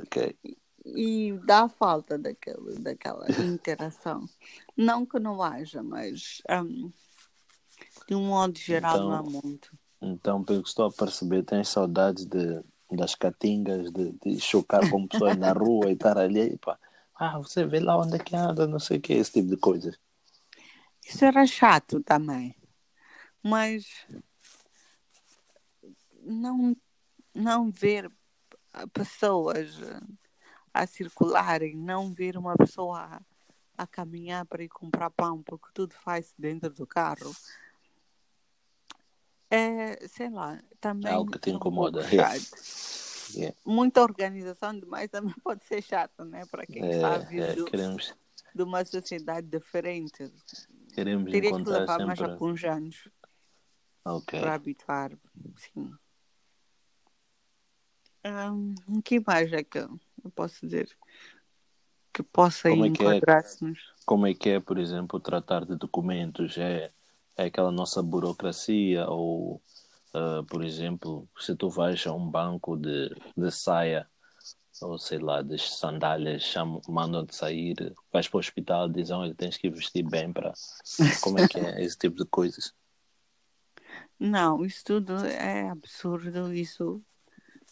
Ok. 0.00 0.36
E 0.84 1.32
dá 1.44 1.68
falta 1.68 2.16
daquele, 2.16 2.78
daquela 2.78 3.26
interação. 3.42 4.28
Não 4.76 5.04
que 5.04 5.18
não 5.18 5.42
haja, 5.42 5.82
mas 5.82 6.40
um, 6.48 6.92
de 8.06 8.14
um 8.14 8.26
modo 8.26 8.58
geral, 8.58 8.96
então, 8.96 9.08
não 9.08 9.16
há 9.16 9.22
muito. 9.22 9.76
Então, 10.00 10.44
pelo 10.44 10.62
que 10.62 10.68
estou 10.68 10.86
a 10.86 10.92
perceber, 10.92 11.42
tens 11.42 11.68
saudades 11.68 12.24
de, 12.24 12.62
das 12.92 13.14
catingas, 13.14 13.90
de, 13.90 14.12
de 14.24 14.38
chocar 14.38 14.88
com 14.88 15.06
pessoas 15.06 15.36
na 15.36 15.52
rua 15.52 15.90
e 15.90 15.94
estar 15.94 16.16
ali. 16.16 16.52
E, 16.52 16.58
pá, 16.58 16.78
ah, 17.14 17.38
você 17.38 17.66
vê 17.66 17.80
lá 17.80 17.98
onde 17.98 18.16
é 18.16 18.18
que 18.18 18.36
anda, 18.36 18.66
não 18.66 18.78
sei 18.78 18.98
o 18.98 19.00
que, 19.00 19.14
esse 19.14 19.32
tipo 19.32 19.48
de 19.48 19.56
coisas. 19.56 19.98
Isso 21.04 21.24
era 21.24 21.46
chato 21.46 22.02
também. 22.02 22.54
Mas 23.42 23.86
não, 26.22 26.76
não 27.34 27.70
ver 27.70 28.10
pessoas 28.92 29.80
a 30.74 30.86
circularem, 30.86 31.74
não 31.74 32.12
ver 32.12 32.36
uma 32.36 32.56
pessoa 32.56 32.98
a, 33.00 33.20
a 33.78 33.86
caminhar 33.86 34.44
para 34.44 34.62
ir 34.62 34.68
comprar 34.68 35.10
pão, 35.10 35.42
porque 35.42 35.68
tudo 35.72 35.94
faz 35.94 36.34
dentro 36.36 36.70
do 36.70 36.86
carro 36.86 37.34
é, 39.50 40.06
sei 40.08 40.30
lá, 40.30 40.60
também. 40.80 41.10
É 41.10 41.14
algo 41.14 41.30
que 41.30 41.38
te 41.38 41.50
incomoda. 41.50 42.00
Um 42.00 42.10
yeah. 42.10 43.56
Muita 43.64 44.02
organização 44.02 44.78
demais 44.78 45.10
também 45.10 45.34
pode 45.42 45.64
ser 45.64 45.82
chato, 45.82 46.24
né? 46.24 46.44
Para 46.46 46.66
quem 46.66 46.84
é, 46.84 47.00
sabe 47.00 47.40
é, 47.40 47.54
queremos... 47.64 48.14
de 48.54 48.62
uma 48.62 48.84
sociedade 48.84 49.46
diferente. 49.46 50.32
Queremos 50.94 51.30
Teria 51.30 51.50
que 51.52 51.70
levar 51.70 51.86
sempre... 51.86 52.06
mais 52.06 52.20
alguns 52.22 52.64
anos 52.64 53.08
okay. 54.04 54.40
para 54.40 54.54
habituar. 54.54 55.12
Sim. 55.56 55.92
Um, 58.24 58.74
o 58.88 59.02
que 59.02 59.20
mais 59.20 59.52
é 59.52 59.62
que 59.62 59.78
eu 59.78 60.00
posso 60.34 60.66
dizer 60.66 60.88
que 62.12 62.22
possa 62.22 62.70
como 62.70 62.86
enquadrar-se-nos? 62.86 63.78
É, 63.78 63.82
como 64.06 64.26
é 64.26 64.34
que 64.34 64.48
é, 64.48 64.58
por 64.58 64.78
exemplo, 64.78 65.20
tratar 65.20 65.66
de 65.66 65.76
documentos? 65.76 66.56
É 66.56 66.90
é 67.36 67.44
aquela 67.44 67.70
nossa 67.70 68.02
burocracia 68.02 69.08
ou 69.08 69.60
uh, 70.14 70.44
por 70.48 70.64
exemplo 70.64 71.28
se 71.38 71.54
tu 71.54 71.68
vais 71.68 72.06
a 72.06 72.12
um 72.12 72.28
banco 72.28 72.76
de, 72.76 73.14
de 73.36 73.50
saia 73.50 74.08
ou 74.80 74.98
sei 74.98 75.18
lá 75.18 75.42
de 75.42 75.58
sandálias 75.58 76.54
mandam-te 76.88 77.34
sair 77.34 77.94
vais 78.12 78.28
para 78.28 78.36
o 78.36 78.40
hospital 78.40 78.88
dizem 78.88 79.16
olha 79.16 79.34
tens 79.34 79.56
que 79.56 79.70
vestir 79.70 80.02
bem 80.02 80.32
para 80.32 80.52
como 81.20 81.38
é 81.38 81.48
que 81.48 81.58
é 81.58 81.82
esse 81.82 81.96
tipo 81.96 82.16
de 82.16 82.24
coisas 82.26 82.74
não 84.18 84.64
isso 84.64 84.84
tudo 84.84 85.16
é 85.26 85.68
absurdo 85.68 86.52
isso 86.52 87.02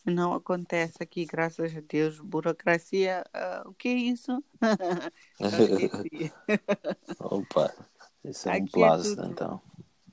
não 0.04 0.34
acontece 0.34 0.98
aqui, 1.00 1.24
graças 1.24 1.74
a 1.74 1.80
Deus. 1.80 2.20
Burocracia, 2.20 3.24
uh, 3.34 3.70
o 3.70 3.72
que 3.72 3.88
é 3.88 3.92
isso? 3.92 4.44
Opa, 7.20 7.74
isso 8.24 8.48
é 8.48 8.56
um 8.56 8.66
plus, 8.66 9.18
é 9.18 9.26
então. 9.26 9.60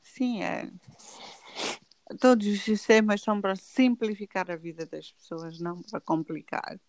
Sim, 0.02 0.44
é. 0.44 0.70
Todos 2.20 2.46
os 2.46 2.62
sistemas 2.62 3.22
são 3.22 3.40
para 3.40 3.56
simplificar 3.56 4.52
a 4.52 4.56
vida 4.56 4.86
das 4.86 5.12
pessoas, 5.12 5.60
não 5.60 5.82
para 5.82 6.02
complicar. 6.02 6.80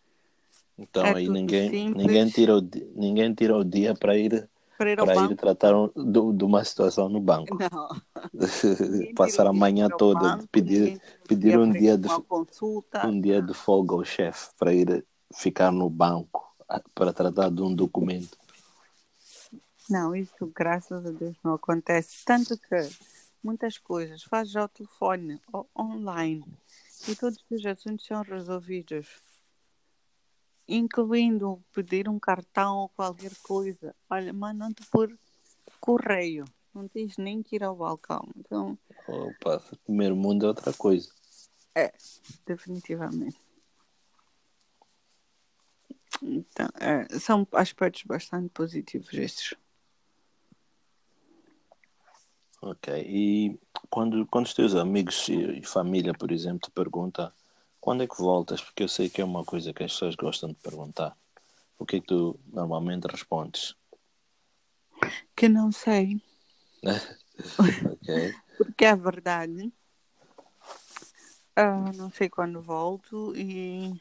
Então 0.76 1.06
é 1.06 1.14
aí 1.14 1.28
ninguém, 1.28 1.90
ninguém, 1.90 2.28
tira 2.28 2.56
o, 2.56 2.61
ninguém 2.94 3.32
tira 3.35 3.56
o 3.56 3.64
dia 3.64 3.94
para 3.94 4.16
ir 4.16 4.48
para 4.76 4.90
ir, 4.90 4.96
para 4.96 5.24
ir 5.24 5.37
tratar 5.37 5.72
do, 5.94 6.32
de 6.32 6.44
uma 6.44 6.64
situação 6.64 7.08
no 7.08 7.20
banco. 7.20 7.56
Não. 7.56 7.88
Passar 9.14 9.46
a 9.46 9.52
manhã 9.52 9.88
toda, 9.88 10.20
banco, 10.20 10.48
pedir, 10.48 11.00
pedir 11.28 11.56
um 11.58 11.70
dia 11.70 11.96
de 11.96 12.08
consulta. 12.26 13.06
um 13.06 13.20
dia 13.20 13.40
de 13.40 13.54
folga 13.54 13.94
ao 13.94 14.04
chefe 14.04 14.50
para 14.58 14.74
ir 14.74 15.04
ficar 15.35 15.70
no 15.70 15.88
banco 15.88 16.52
para 16.94 17.12
tratar 17.12 17.50
de 17.50 17.62
um 17.62 17.74
documento. 17.74 18.37
Não, 19.92 20.16
isso 20.16 20.50
graças 20.57 21.05
a 21.05 21.11
Deus 21.11 21.37
não 21.44 21.52
acontece. 21.52 22.24
Tanto 22.24 22.57
que 22.57 22.88
muitas 23.44 23.76
coisas 23.76 24.22
fazes 24.22 24.57
ao 24.57 24.66
telefone 24.66 25.38
ou 25.52 25.68
online 25.78 26.42
e 27.07 27.14
todos 27.14 27.44
os 27.50 27.66
assuntos 27.66 28.07
são 28.07 28.22
resolvidos, 28.22 29.07
incluindo 30.66 31.62
pedir 31.74 32.09
um 32.09 32.18
cartão 32.18 32.78
ou 32.78 32.88
qualquer 32.88 33.33
coisa. 33.42 33.94
Olha, 34.09 34.33
mandam-te 34.33 34.83
por 34.87 35.14
correio, 35.78 36.46
não 36.72 36.88
tens 36.88 37.18
nem 37.18 37.42
que 37.42 37.57
ir 37.57 37.62
ao 37.62 37.76
balcão. 37.76 38.26
Então, 38.35 38.78
Opa, 39.07 39.62
primeiro 39.85 40.16
mundo 40.16 40.46
é 40.46 40.48
outra 40.48 40.72
coisa. 40.72 41.11
É, 41.74 41.92
definitivamente. 42.46 43.38
Então, 46.22 46.68
é, 46.81 47.18
são 47.18 47.46
aspectos 47.52 48.05
bastante 48.05 48.48
positivos 48.48 49.12
estes. 49.12 49.55
Ok. 52.62 52.94
E 53.05 53.59
quando, 53.90 54.25
quando 54.27 54.46
os 54.46 54.55
teus 54.55 54.77
amigos 54.77 55.29
e 55.29 55.62
família, 55.64 56.14
por 56.14 56.31
exemplo, 56.31 56.61
te 56.61 56.70
perguntam 56.70 57.31
quando 57.81 58.05
é 58.05 58.07
que 58.07 58.16
voltas, 58.16 58.62
porque 58.62 58.85
eu 58.85 58.88
sei 58.88 59.11
que 59.11 59.20
é 59.20 59.25
uma 59.25 59.44
coisa 59.44 59.72
que 59.72 59.83
as 59.83 59.92
pessoas 59.92 60.14
gostam 60.14 60.51
de 60.51 60.55
perguntar, 60.55 61.16
o 61.77 61.85
que 61.85 61.96
é 61.96 62.01
que 62.01 62.07
tu 62.07 62.38
normalmente 62.46 63.09
respondes? 63.09 63.75
Que 65.35 65.48
não 65.48 65.72
sei. 65.72 66.22
ok. 67.59 68.33
Porque 68.57 68.85
é 68.85 68.94
verdade. 68.94 69.72
Ah, 71.57 71.90
não 71.96 72.11
sei 72.12 72.31
quando 72.31 72.62
volto 72.62 73.35
e 73.37 74.01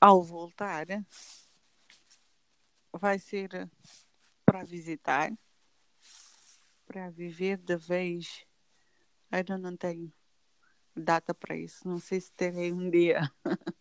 ao 0.00 0.22
voltar 0.22 0.86
vai 2.92 3.18
ser 3.18 3.68
para 4.46 4.64
visitar, 4.64 5.32
para 6.88 7.10
viver 7.10 7.58
de 7.58 7.76
vez. 7.76 8.46
Ainda 9.30 9.58
não 9.58 9.76
tenho 9.76 10.10
data 10.96 11.34
para 11.34 11.54
isso. 11.54 11.86
Não 11.86 11.98
sei 11.98 12.18
se 12.18 12.32
terei 12.32 12.72
um 12.72 12.88
dia. 12.90 13.30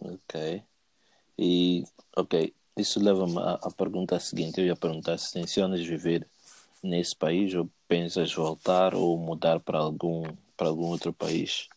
ok. 0.00 0.64
E, 1.38 1.84
ok, 2.16 2.52
isso 2.76 2.98
leva-me 2.98 3.38
à, 3.38 3.52
à 3.62 3.70
pergunta 3.70 4.18
seguinte. 4.18 4.60
Eu 4.60 4.66
ia 4.66 4.74
perguntar 4.74 5.16
se 5.18 5.32
tensionas 5.32 5.80
viver 5.86 6.28
nesse 6.82 7.14
país 7.14 7.54
ou 7.54 7.70
pensas 7.86 8.34
voltar 8.34 8.92
ou 8.94 9.16
mudar 9.16 9.60
para 9.60 9.78
algum, 9.78 10.24
para 10.56 10.66
algum 10.66 10.86
outro 10.86 11.12
país? 11.12 11.68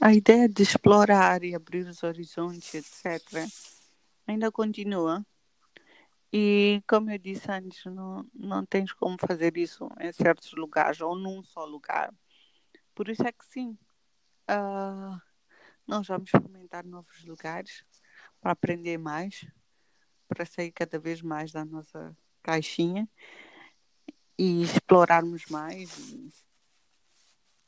A 0.00 0.12
ideia 0.12 0.48
de 0.48 0.62
explorar 0.62 1.42
e 1.42 1.54
abrir 1.54 1.86
os 1.86 2.02
horizontes, 2.02 2.74
etc., 2.74 3.48
ainda 4.26 4.50
continua. 4.52 5.24
E, 6.36 6.82
como 6.88 7.12
eu 7.12 7.18
disse 7.18 7.48
antes, 7.48 7.84
não, 7.84 8.28
não 8.34 8.66
tens 8.66 8.92
como 8.92 9.16
fazer 9.16 9.56
isso 9.56 9.88
em 10.00 10.10
certos 10.10 10.50
lugares 10.54 11.00
ou 11.00 11.14
num 11.14 11.44
só 11.44 11.64
lugar. 11.64 12.12
Por 12.92 13.08
isso 13.08 13.22
é 13.22 13.30
que 13.30 13.44
sim, 13.44 13.78
uh, 14.50 15.16
nós 15.86 16.08
vamos 16.08 16.34
experimentar 16.34 16.84
novos 16.84 17.24
lugares 17.24 17.84
para 18.40 18.50
aprender 18.50 18.98
mais, 18.98 19.46
para 20.26 20.44
sair 20.44 20.72
cada 20.72 20.98
vez 20.98 21.22
mais 21.22 21.52
da 21.52 21.64
nossa 21.64 22.16
caixinha 22.42 23.08
e 24.36 24.64
explorarmos 24.64 25.46
mais, 25.46 25.96
e 26.10 26.32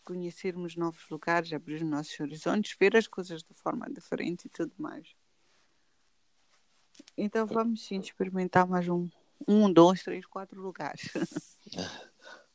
conhecermos 0.02 0.74
novos 0.74 1.09
lugares, 1.09 1.52
abrir 1.52 1.76
os 1.76 1.88
nossos 1.88 2.18
horizontes, 2.18 2.76
ver 2.76 2.96
as 2.96 3.07
coisas 3.07 3.44
de 3.44 3.55
forma 3.55 3.88
diferente 3.88 4.46
e 4.46 4.48
tudo 4.48 4.74
mais. 4.76 5.14
Então 7.17 7.47
vamos 7.47 7.85
sim 7.85 7.99
experimentar 7.99 8.67
mais 8.67 8.89
um, 8.89 9.09
um, 9.47 9.73
dois, 9.73 10.03
três, 10.03 10.27
quatro 10.27 10.61
lugares. 10.61 11.11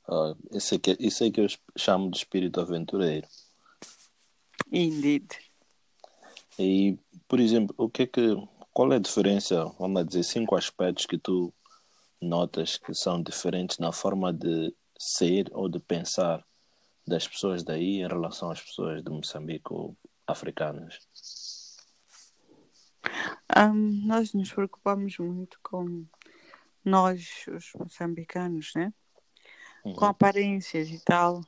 Uh, 0.07 0.35
isso, 0.51 0.75
é 0.75 0.79
que, 0.79 0.97
isso 0.99 1.23
é 1.23 1.31
que 1.31 1.41
eu 1.41 1.47
chamo 1.77 2.09
de 2.09 2.17
espírito 2.17 2.59
aventureiro. 2.59 3.27
Indeed. 4.71 5.27
E, 6.59 6.97
por 7.27 7.39
exemplo, 7.39 7.75
o 7.77 7.89
que 7.89 8.03
é 8.03 8.07
que, 8.07 8.35
qual 8.73 8.91
é 8.93 8.97
a 8.97 8.99
diferença, 8.99 9.65
vamos 9.79 10.05
dizer, 10.07 10.23
cinco 10.23 10.55
aspectos 10.55 11.05
que 11.05 11.17
tu 11.17 11.53
notas 12.21 12.77
que 12.77 12.93
são 12.93 13.21
diferentes 13.21 13.79
na 13.79 13.91
forma 13.91 14.31
de 14.31 14.73
ser 14.97 15.49
ou 15.53 15.67
de 15.67 15.79
pensar 15.79 16.45
das 17.07 17.27
pessoas 17.27 17.63
daí 17.63 18.01
em 18.01 18.07
relação 18.07 18.51
às 18.51 18.61
pessoas 18.61 19.03
de 19.03 19.09
Moçambique 19.09 19.73
ou 19.73 19.97
africanas? 20.27 20.99
Um, 23.57 24.07
nós 24.07 24.33
nos 24.33 24.51
preocupamos 24.51 25.17
muito 25.17 25.59
com 25.61 26.05
nós, 26.83 27.45
os 27.47 27.73
moçambicanos, 27.73 28.71
né? 28.75 28.93
Uhum. 29.83 29.93
Com 29.93 30.05
aparências 30.05 30.89
e 30.89 30.99
tal. 31.03 31.41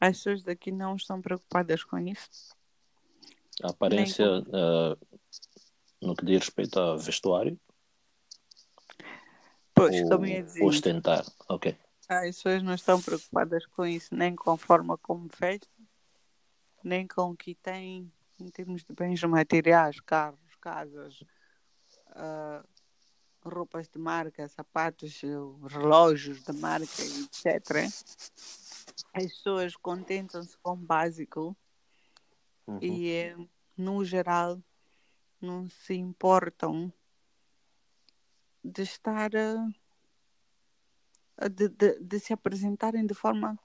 As 0.00 0.16
pessoas 0.16 0.42
daqui 0.42 0.72
não 0.72 0.96
estão 0.96 1.20
preocupadas 1.20 1.84
com 1.84 1.98
isso. 1.98 2.54
A 3.62 3.70
aparência 3.70 4.26
com... 4.26 4.50
uh, 4.50 4.98
no 6.00 6.16
que 6.16 6.24
diz 6.24 6.40
respeito 6.40 6.80
a 6.80 6.96
vestuário? 6.96 7.58
Pois, 9.74 10.02
ou, 10.02 10.08
como 10.08 10.26
ia 10.26 10.42
dizer. 10.42 10.64
Ostentar, 10.64 11.24
ok. 11.48 11.76
As 12.08 12.36
pessoas 12.36 12.62
não 12.62 12.74
estão 12.74 13.00
preocupadas 13.00 13.64
com 13.66 13.86
isso, 13.86 14.14
nem 14.14 14.34
com 14.34 14.50
a 14.50 14.58
forma 14.58 14.98
como 14.98 15.28
vestem, 15.40 15.88
nem 16.82 17.06
com 17.06 17.30
o 17.30 17.36
que 17.36 17.54
têm 17.54 18.12
em 18.40 18.50
termos 18.50 18.82
de 18.82 18.92
bens 18.92 19.22
materiais, 19.22 20.00
carros, 20.00 20.38
casas, 20.62 21.22
uh, 22.10 22.66
roupas 23.44 23.88
de 23.88 23.98
marca, 23.98 24.46
sapatos, 24.48 25.20
relógios 25.68 26.42
de 26.42 26.52
marca, 26.52 27.02
etc. 27.02 27.88
As 29.12 29.26
pessoas 29.26 29.76
contentam-se 29.76 30.56
com 30.58 30.72
o 30.72 30.76
básico 30.76 31.56
uhum. 32.66 32.78
e, 32.80 33.34
no 33.76 34.04
geral, 34.04 34.62
não 35.40 35.68
se 35.68 35.94
importam 35.94 36.92
de 38.64 38.82
estar 38.82 39.32
uh, 39.34 39.74
de, 41.50 41.68
de, 41.68 41.98
de, 41.98 42.20
se 42.20 42.32
apresentarem 42.32 43.04
de 43.04 43.14
forma 43.14 43.58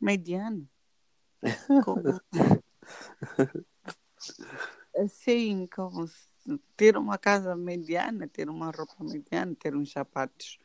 mediana. 0.00 0.64
Como... 1.84 2.20
assim, 4.98 5.66
como 5.66 6.08
ter 6.76 6.96
uma 6.96 7.18
casa 7.18 7.54
mediana, 7.54 8.28
ter 8.28 8.48
uma 8.48 8.70
roupa 8.70 8.96
mediana, 9.00 9.54
ter 9.54 9.74
uns 9.74 9.92
sapatos 9.92 10.58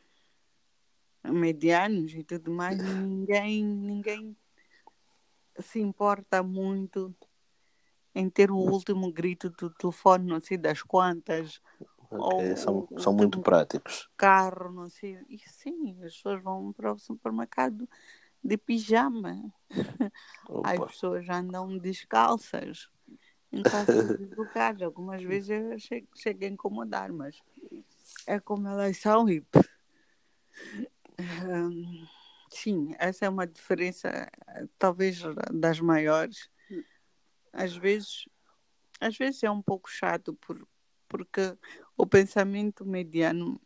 medianos 1.22 2.14
e 2.14 2.22
tudo 2.22 2.50
mais, 2.50 2.78
ninguém, 2.78 3.64
ninguém 3.64 4.36
se 5.58 5.80
importa 5.80 6.42
muito 6.42 7.14
em 8.14 8.28
ter 8.28 8.50
o 8.50 8.56
último 8.56 9.10
grito 9.12 9.50
do 9.50 9.70
telefone, 9.70 10.26
não 10.26 10.40
sei 10.40 10.56
das 10.56 10.82
quantas, 10.82 11.60
Okay, 12.10 12.50
ou, 12.50 12.56
são, 12.56 12.88
são 12.98 13.12
muito 13.12 13.40
práticos. 13.40 14.08
Carro, 14.16 14.70
não 14.70 14.88
sei. 14.88 15.18
E 15.28 15.38
sim, 15.48 15.96
as 16.04 16.14
pessoas 16.14 16.42
vão 16.42 16.72
para 16.72 16.92
o 16.92 16.98
supermercado 16.98 17.88
de 18.42 18.56
pijama. 18.56 19.52
Opa. 20.48 20.72
As 20.72 20.92
pessoas 20.92 21.28
andam 21.28 21.76
descalças 21.78 22.88
em 23.54 23.62
quase 23.62 23.92
lugares. 24.36 24.82
Algumas 24.82 25.22
vezes 25.22 25.50
eu 25.50 25.78
chego 26.14 26.44
a 26.44 26.48
incomodar, 26.48 27.12
mas 27.12 27.40
é 28.26 28.40
como 28.40 28.68
elas 28.68 28.96
são 28.96 29.28
e. 29.28 29.42
Um, 31.18 32.06
sim, 32.50 32.94
essa 32.98 33.26
é 33.26 33.28
uma 33.28 33.46
diferença, 33.46 34.28
talvez 34.78 35.22
das 35.52 35.78
maiores. 35.78 36.50
Às 37.52 37.76
vezes, 37.76 38.28
às 39.00 39.16
vezes 39.16 39.42
é 39.44 39.50
um 39.50 39.62
pouco 39.62 39.88
chato 39.88 40.34
por, 40.34 40.66
porque 41.08 41.56
o 41.96 42.04
pensamento 42.04 42.84
mediano 42.84 43.60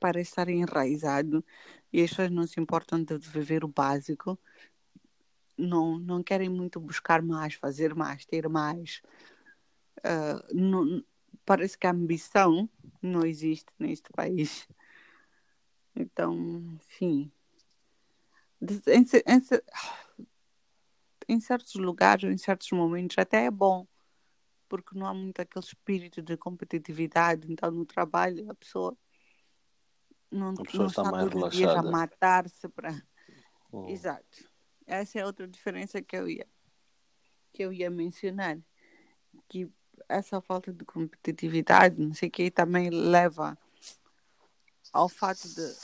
parece 0.00 0.30
estar 0.30 0.48
enraizado 0.48 1.44
e 1.92 2.02
as 2.02 2.10
pessoas 2.10 2.30
não 2.30 2.46
se 2.46 2.60
importam 2.60 3.02
de 3.02 3.16
viver 3.16 3.64
o 3.64 3.68
básico, 3.68 4.38
não, 5.56 5.98
não 5.98 6.22
querem 6.22 6.48
muito 6.48 6.80
buscar 6.80 7.22
mais, 7.22 7.54
fazer 7.54 7.94
mais, 7.94 8.24
ter 8.24 8.48
mais. 8.48 9.02
Uh, 9.98 10.54
não, 10.54 11.04
parece 11.44 11.76
que 11.78 11.86
a 11.86 11.90
ambição 11.90 12.68
não 13.00 13.24
existe 13.24 13.72
neste 13.78 14.10
país. 14.12 14.68
Então, 15.94 16.34
enfim. 16.74 17.32
Em, 18.60 19.02
em, 19.26 19.42
em 21.28 21.40
certos 21.40 21.74
lugares, 21.74 22.30
em 22.30 22.38
certos 22.38 22.70
momentos, 22.70 23.16
até 23.18 23.46
é 23.46 23.50
bom 23.50 23.86
porque 24.68 24.98
não 24.98 25.06
há 25.06 25.14
muito 25.14 25.40
aquele 25.40 25.64
espírito 25.64 26.20
de 26.20 26.36
competitividade. 26.36 27.50
Então, 27.50 27.70
no 27.70 27.84
trabalho, 27.84 28.50
a 28.50 28.54
pessoa 28.54 28.96
não, 30.30 30.50
a 30.50 30.62
pessoa 30.64 30.82
não 30.84 30.86
está, 30.86 31.04
mais 31.04 31.32
relaxada. 31.32 31.78
a 31.78 31.82
matar-se 31.82 32.68
para. 32.68 32.90
Uhum. 33.72 33.88
Exato. 33.88 34.50
Essa 34.86 35.20
é 35.20 35.26
outra 35.26 35.48
diferença 35.48 36.00
que 36.00 36.16
eu 36.16 36.28
ia 36.28 36.46
que 37.52 37.62
eu 37.64 37.72
ia 37.72 37.90
mencionar. 37.90 38.58
Que 39.48 39.68
essa 40.08 40.40
falta 40.40 40.72
de 40.72 40.84
competitividade, 40.84 41.98
não 41.98 42.12
sei 42.12 42.28
que, 42.28 42.50
também 42.50 42.90
leva 42.90 43.58
ao 44.92 45.08
fato 45.08 45.48
de 45.48 45.74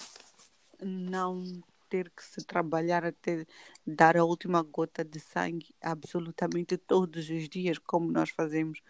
não 0.84 1.42
ter 1.88 2.10
que 2.10 2.24
se 2.24 2.44
trabalhar 2.44 3.04
até 3.04 3.46
dar 3.86 4.16
a 4.16 4.24
última 4.24 4.62
gota 4.62 5.04
de 5.04 5.18
sangue 5.18 5.74
absolutamente 5.80 6.76
todos 6.76 7.28
os 7.28 7.48
dias, 7.48 7.78
como 7.78 8.10
nós 8.10 8.30
fazemos 8.30 8.80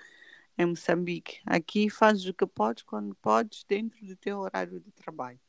em 0.59 0.67
Moçambique. 0.67 1.41
Aqui 1.47 1.89
fazes 1.89 2.27
o 2.27 2.35
que 2.35 2.47
podes 2.47 2.83
quando 2.83 3.15
podes, 3.17 3.65
dentro 3.65 4.05
do 4.07 4.17
teu 4.17 4.39
horário 4.39 4.81
de 4.81 4.91
trabalho. 4.93 5.41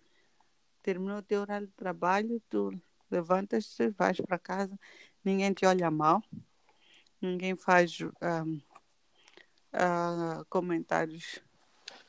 Terminou 0.81 1.17
o 1.17 1.21
teu 1.21 1.41
horário 1.41 1.67
de 1.67 1.73
trabalho, 1.73 2.41
tu 2.49 2.71
levantas-te, 3.13 3.89
vais 3.91 4.19
para 4.19 4.39
casa, 4.39 4.77
ninguém 5.23 5.53
te 5.53 5.65
olha 5.65 5.91
mal, 5.91 6.21
ninguém 7.21 7.55
faz 7.55 7.99
um, 8.01 8.59
uh, 9.73 10.45
comentários 10.49 11.39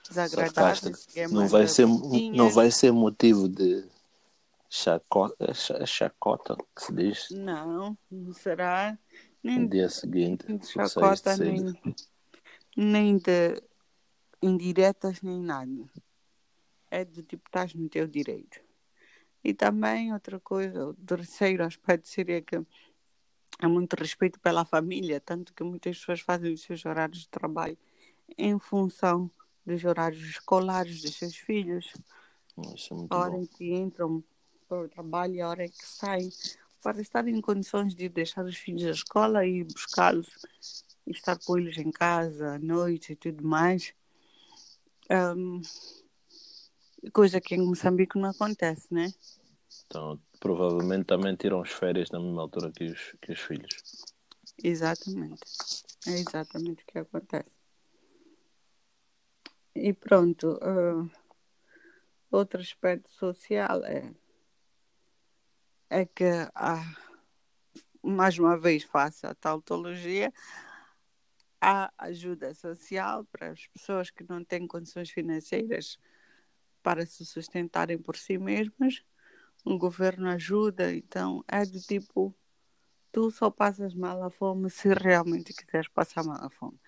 desagradáveis. 0.09 1.07
Não 1.31 1.47
vai, 1.47 1.69
ser, 1.69 1.87
não 1.87 2.51
vai 2.51 2.71
ser 2.71 2.93
motivo 2.93 3.49
de 3.49 3.87
chacota, 4.71 5.53
é 5.79 5.87
chacota 5.87 6.57
que 6.75 6.83
se 6.83 6.93
diz? 6.93 7.29
Não, 7.31 7.97
não 8.11 8.33
será 8.33 8.99
nem 9.43 9.61
no 9.61 9.69
dia 9.69 9.91
seguinte. 9.91 10.47
De 10.47 10.67
chacota, 10.67 11.37
nem, 11.37 11.79
nem 12.77 13.19
de 13.19 13.63
indiretas, 14.43 15.21
nem 15.21 15.41
nada. 15.41 15.71
é 16.91 17.05
do 17.05 17.23
tipo, 17.23 17.47
estás 17.47 17.75
no 17.75 17.89
teu 17.89 18.07
direito. 18.07 18.64
E 19.45 19.53
também 19.53 20.13
outra 20.13 20.41
coisa, 20.41 20.89
o 20.89 20.95
terceiro 20.95 21.63
aspecto 21.63 22.09
seria 22.09 22.41
que 22.41 22.57
há 23.59 23.69
muito 23.69 23.95
respeito 23.95 24.41
pela 24.41 24.65
família, 24.65 25.21
tanto 25.21 25.53
que 25.53 25.63
muitas 25.63 25.99
pessoas 25.99 26.21
fazem 26.21 26.55
os 26.55 26.63
seus 26.63 26.85
horários 26.87 27.21
de 27.21 27.29
trabalho 27.29 27.77
em 28.39 28.59
função 28.59 29.31
dos 29.67 29.85
horários 29.85 30.23
escolares 30.23 31.03
dos 31.03 31.15
seus 31.17 31.37
filhos. 31.37 31.93
Isso 32.75 32.95
é 32.95 32.97
a 33.11 33.19
hora 33.19 33.33
bom. 33.33 33.43
em 33.43 33.47
que 33.47 33.75
entram 33.75 34.25
para 34.69 34.81
o 34.83 34.89
trabalho 34.89 35.35
e 35.35 35.41
a 35.43 35.49
hora 35.49 35.67
em 35.67 35.71
que 35.71 35.87
saem, 35.87 36.31
para 36.83 37.01
estar 37.01 37.27
em 37.29 37.41
condições 37.41 37.95
de 37.95 38.09
deixar 38.09 38.45
os 38.45 38.57
filhos 38.57 38.85
à 38.85 38.91
escola 38.91 39.47
e 39.47 39.63
buscá-los 39.63 40.29
estar 41.07 41.39
com 41.39 41.59
eles 41.59 41.77
em 41.77 41.91
casa 41.91 42.55
à 42.55 42.59
noite 42.59 43.13
e 43.13 43.17
tudo 43.17 43.47
mais. 43.47 43.95
Ahm, 45.11 45.61
coisa 47.13 47.41
que 47.41 47.55
em 47.55 47.67
Moçambique 47.67 48.19
não 48.19 48.31
acontece, 48.31 48.93
né? 48.93 49.13
Então, 49.87 50.19
provavelmente 50.41 51.05
também 51.05 51.35
tiram 51.35 51.61
as 51.61 51.71
férias 51.71 52.11
na 52.11 52.21
mesma 52.21 52.43
altura 52.43 52.71
que 52.73 52.85
os, 52.85 53.15
que 53.21 53.33
os 53.33 53.41
filhos. 53.41 54.05
Exatamente. 54.63 55.43
É 56.07 56.13
exatamente 56.13 56.83
o 56.83 56.87
que 56.87 56.99
acontece. 56.99 57.51
E 59.75 59.93
pronto. 59.93 60.59
ah, 60.63 61.07
outro 62.31 62.61
aspecto 62.61 63.11
social 63.13 63.85
é, 63.85 64.13
é 65.89 66.05
que 66.05 66.25
há, 66.55 66.83
mais 68.03 68.39
uma 68.39 68.59
vez 68.59 68.83
faço 68.83 69.27
a 69.27 69.35
tautologia, 69.35 70.33
há 71.61 71.93
ajuda 71.99 72.55
social 72.55 73.25
para 73.27 73.51
as 73.51 73.67
pessoas 73.69 74.11
que 74.11 74.25
não 74.29 74.45
têm 74.45 74.67
condições 74.67 75.11
financeiras 75.11 75.99
para 76.85 77.07
se 77.07 77.25
sustentarem 77.25 77.99
por 77.99 78.15
si 78.15 78.39
mesmas. 78.39 79.03
O 79.65 79.79
governo 79.79 80.29
ajuda, 80.29 80.95
então 80.95 81.43
é 81.49 81.65
do 81.65 81.81
tipo 81.81 82.37
tu 83.11 83.31
só 83.31 83.49
passas 83.51 83.95
mal 83.95 84.23
a 84.23 84.29
fome 84.29 84.69
se 84.69 84.93
realmente 84.93 85.55
quiseres 85.55 85.89
passar 85.89 86.23
mal 86.23 86.45
a 86.45 86.51
fome. 86.51 86.79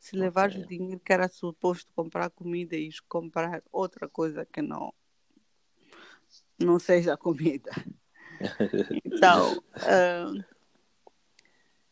Se 0.00 0.16
levares 0.16 0.56
Ok. 0.56 0.64
o 0.64 0.68
dinheiro 0.68 1.00
que 1.00 1.12
era 1.12 1.28
suposto 1.28 1.92
comprar 1.94 2.30
comida 2.30 2.74
e 2.74 2.90
comprar 3.08 3.62
outra 3.70 4.08
coisa 4.08 4.44
que 4.44 4.60
não 4.60 4.92
não 6.58 6.78
seja 6.78 7.16
comida. 7.16 7.70
Então, 9.06 9.62
ah, 9.76 10.32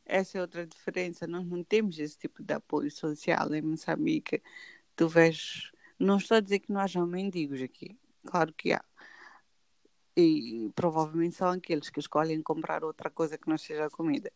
essa 0.05 0.37
é 0.37 0.41
outra 0.41 0.67
diferença. 0.67 1.27
Nós 1.27 1.47
não 1.47 1.63
temos 1.63 1.99
esse 1.99 2.19
tipo 2.19 2.43
de 2.43 2.53
apoio 2.53 2.91
social 2.91 3.55
em 3.55 3.63
Moçambique. 3.63 4.43
Tu 4.97 5.09
vês, 5.09 5.71
não 5.99 6.17
estou 6.17 6.37
a 6.37 6.41
dizer 6.41 6.61
que 6.61 6.73
não 6.73 6.81
haja 6.81 7.05
mendigos 7.07 7.61
aqui, 7.63 7.97
claro 8.27 8.53
que 8.53 8.73
há. 8.73 8.85
E 10.17 10.71
provavelmente 10.75 11.37
são 11.37 11.49
aqueles 11.49 11.89
que 11.89 12.01
escolhem 12.01 12.43
comprar 12.43 12.85
outra 12.85 13.09
coisa 13.09 13.39
que 13.39 13.49
não 13.49 13.57
seja 13.57 13.89
comida. 13.89 14.31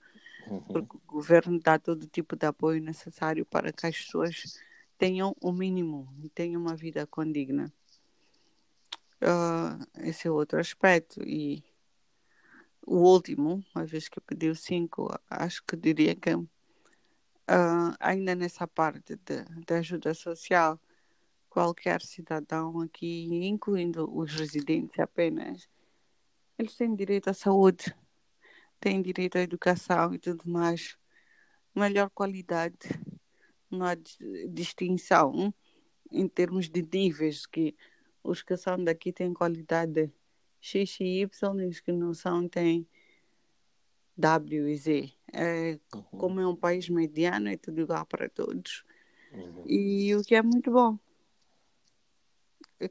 Uhum. 0.46 0.60
Porque 0.62 0.96
o 0.96 1.00
governo 1.06 1.58
dá 1.58 1.78
todo 1.78 2.06
tipo 2.06 2.36
de 2.36 2.46
apoio 2.46 2.80
necessário 2.80 3.44
para 3.44 3.72
que 3.72 3.86
as 3.86 3.96
pessoas 3.96 4.58
tenham 4.96 5.36
o 5.40 5.52
mínimo 5.52 6.08
e 6.22 6.28
tenham 6.28 6.60
uma 6.60 6.74
vida 6.74 7.06
condigna. 7.06 7.72
Ah, 9.20 9.78
esse 9.98 10.28
é 10.28 10.30
outro 10.30 10.58
aspecto. 10.58 11.22
E 11.22 11.62
o 12.86 12.96
último, 12.98 13.64
uma 13.74 13.84
vez 13.84 14.08
que 14.08 14.18
eu 14.18 14.22
pedi 14.22 14.48
o 14.48 14.54
cinco, 14.56 15.08
acho 15.28 15.62
que 15.64 15.76
diria 15.76 16.14
que 16.14 16.30
ah, 17.48 17.96
ainda 18.00 18.34
nessa 18.34 18.66
parte 18.66 19.16
de 19.16 19.74
ajuda 19.74 20.14
social, 20.14 20.80
qualquer 21.56 22.02
cidadão 22.02 22.82
aqui, 22.82 23.46
incluindo 23.46 24.14
os 24.14 24.30
residentes 24.34 24.98
apenas, 24.98 25.66
eles 26.58 26.76
têm 26.76 26.94
direito 26.94 27.30
à 27.30 27.32
saúde, 27.32 27.96
têm 28.78 29.00
direito 29.00 29.38
à 29.38 29.40
educação 29.40 30.12
e 30.12 30.18
tudo 30.18 30.46
mais. 30.46 30.98
Melhor 31.74 32.10
qualidade, 32.10 32.76
não 33.70 33.86
há 33.86 33.94
dis- 33.94 34.18
distinção 34.50 35.54
em 36.12 36.28
termos 36.28 36.68
de 36.68 36.82
níveis, 36.92 37.46
que 37.46 37.74
os 38.22 38.42
que 38.42 38.54
são 38.58 38.84
daqui 38.84 39.10
têm 39.10 39.32
qualidade 39.32 40.12
X 40.60 41.00
e 41.00 41.22
Y, 41.22 41.60
e 41.62 41.68
os 41.68 41.80
que 41.80 41.90
não 41.90 42.12
são 42.12 42.46
têm 42.46 42.86
W 44.14 44.68
e 44.68 44.76
Z. 44.76 45.10
É, 45.32 45.80
Uhum. 45.94 46.02
como 46.18 46.38
é 46.38 46.46
um 46.46 46.54
país 46.54 46.86
mediano, 46.90 47.48
é 47.48 47.56
tudo 47.56 47.80
igual 47.80 48.04
para 48.04 48.28
todos. 48.28 48.84
Uhum. 49.32 49.64
E 49.66 50.14
o 50.14 50.22
que 50.22 50.34
é 50.34 50.42
muito 50.42 50.70
bom. 50.70 50.98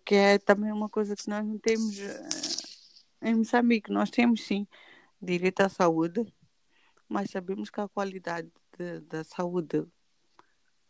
Que 0.05 0.15
é 0.15 0.37
também 0.39 0.71
uma 0.71 0.89
coisa 0.89 1.15
que 1.15 1.29
nós 1.29 1.45
não 1.45 1.59
temos 1.59 1.99
eh, 1.99 3.29
em 3.29 3.35
Moçambique. 3.35 3.91
Nós 3.91 4.09
temos 4.09 4.43
sim 4.45 4.67
direito 5.21 5.61
à 5.61 5.69
saúde, 5.69 6.25
mas 7.07 7.29
sabemos 7.29 7.69
que 7.69 7.79
a 7.79 7.87
qualidade 7.87 8.51
de- 8.77 9.01
da 9.01 9.23
saúde 9.23 9.85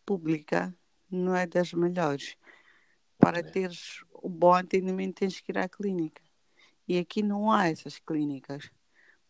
pública 0.06 0.74
não 1.10 1.36
é 1.36 1.46
das 1.46 1.74
melhores. 1.74 2.36
Para 3.18 3.40
É. 3.40 3.44
teres 3.44 4.04
o 4.12 4.30
bom 4.30 4.54
atendimento 4.54 5.16
tens 5.20 5.40
que 5.40 5.52
ir 5.52 5.58
à 5.58 5.68
clínica. 5.68 6.22
E 6.88 6.98
aqui 6.98 7.22
não 7.22 7.52
há 7.52 7.68
essas 7.68 8.00
clínicas. 8.00 8.70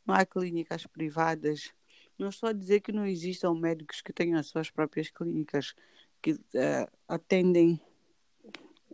Não 0.06 0.14
há 0.14 0.26
clínicas 0.26 0.86
privadas. 0.86 1.74
Não 2.18 2.30
estou 2.30 2.50
a 2.50 2.54
dizer 2.54 2.82
que 2.82 2.92
não 2.92 3.06
existam 3.06 3.54
médicos 3.54 4.02
que 4.02 4.14
tenham 4.14 4.40
as 4.40 4.48
suas 4.48 4.70
próprias 4.70 5.10
clínicas 5.10 5.74
que 6.22 6.40
eh, 6.54 6.88
atendem 7.08 7.80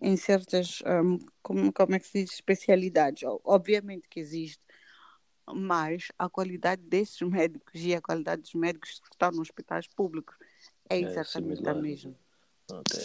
em 0.02 0.18
certas, 0.18 0.82
ahm, 0.86 1.20
como, 1.44 1.72
como 1.72 1.96
é 1.96 2.00
que 2.00 2.08
se 2.08 2.24
diz, 2.24 2.34
especialidades. 2.34 3.24
Obviamente 3.44 4.08
que 4.10 4.20
existe, 4.20 4.62
mas 5.54 6.08
a 6.18 6.28
qualidade 6.30 6.82
desses 6.82 7.22
médicos 7.22 7.74
e 7.76 7.94
a 7.94 8.02
qualidade 8.02 8.42
dos 8.42 8.54
médicos 8.54 9.00
que 9.00 9.10
estão 9.12 9.30
nos 9.32 9.42
hospitais 9.42 9.88
públicos 9.88 10.36
é 10.90 10.98
É 10.98 11.02
exatamente 11.02 11.58
similar. 11.58 11.78
a 11.78 11.82
mesma. 11.82 12.16
Ok. 12.70 13.00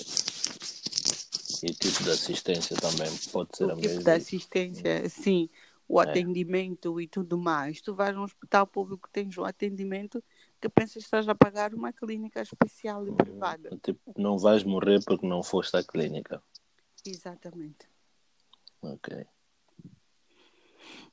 E 1.62 1.70
o 1.70 1.74
tipo 1.74 2.04
de 2.04 2.10
assistência 2.10 2.76
também 2.76 3.10
pode 3.32 3.56
ser 3.56 3.64
O 3.64 3.70
a 3.72 3.74
tipo 3.76 3.88
mesma. 3.88 4.02
de 4.02 4.10
assistência, 4.10 5.08
sim, 5.08 5.48
o 5.88 6.00
É. 6.00 6.04
atendimento 6.04 7.00
e 7.00 7.06
tudo 7.08 7.38
mais. 7.38 7.80
Tu 7.80 7.94
vais 7.94 8.14
num 8.14 8.22
hospital 8.22 8.66
público, 8.66 9.08
tens 9.12 9.36
um 9.38 9.44
atendimento 9.44 10.22
que 10.60 10.68
pensas 10.68 10.94
que 10.94 10.98
estás 11.00 11.28
a 11.28 11.34
pagar 11.34 11.74
uma 11.74 11.92
clínica 11.92 12.42
especial 12.42 13.06
e 13.08 13.12
privada. 13.12 13.78
Tipo, 13.82 14.00
não 14.16 14.38
vais 14.38 14.62
morrer 14.64 15.02
porque 15.04 15.26
não 15.26 15.42
foste 15.42 15.76
à 15.76 15.82
clínica. 15.82 16.42
Exatamente. 17.06 17.88
Ok. 18.82 19.26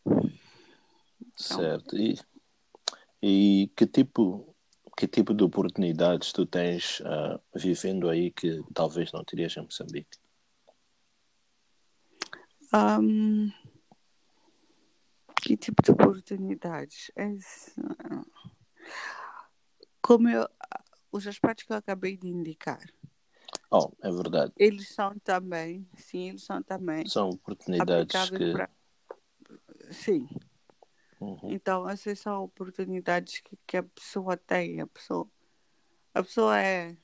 Então. 0.05 0.27
Certo. 1.35 1.95
E, 1.97 2.19
e 3.21 3.67
que 3.75 3.85
tipo 3.87 4.55
que 4.95 5.07
tipo 5.07 5.33
de 5.33 5.43
oportunidades 5.43 6.31
tu 6.31 6.45
tens 6.45 7.01
ah, 7.05 7.39
vivendo 7.55 8.09
aí 8.09 8.31
que 8.31 8.61
talvez 8.73 9.11
não 9.11 9.23
terias 9.23 9.55
em 9.57 9.61
Moçambique? 9.61 10.17
Ahm, 12.71 13.51
que 15.41 15.57
tipo 15.57 15.81
de 15.81 15.91
oportunidades? 15.91 17.11
Esse- 17.15 17.73
Como 20.01 20.27
eu, 20.29 20.47
os 21.11 21.25
aspectos 21.27 21.65
que 21.65 21.73
eu 21.73 21.77
acabei 21.77 22.17
de 22.17 22.27
indicar, 22.27 22.81
Oh, 23.75 23.91
é 24.03 24.11
verdade. 24.11 24.53
eles 24.55 24.87
são 24.89 25.17
também, 25.17 25.87
sim, 25.97 26.29
eles 26.29 26.43
são 26.43 26.61
também 26.61 27.07
São 27.07 27.29
oportunidades 27.29 28.29
que. 28.29 28.51
para. 28.51 28.69
Sim, 29.91 30.27
Uhum. 31.19 31.53
então 31.53 31.87
essas 31.89 32.19
são 32.19 32.43
oportunidades 32.43 33.39
que, 33.39 33.57
que 33.65 33.77
a 33.77 33.83
pessoa 33.83 34.37
tem. 34.37 34.79
A 34.81 34.87
pessoa, 34.87 35.27
a 36.13 36.21
pessoa 36.21 36.59
é, 36.59 36.95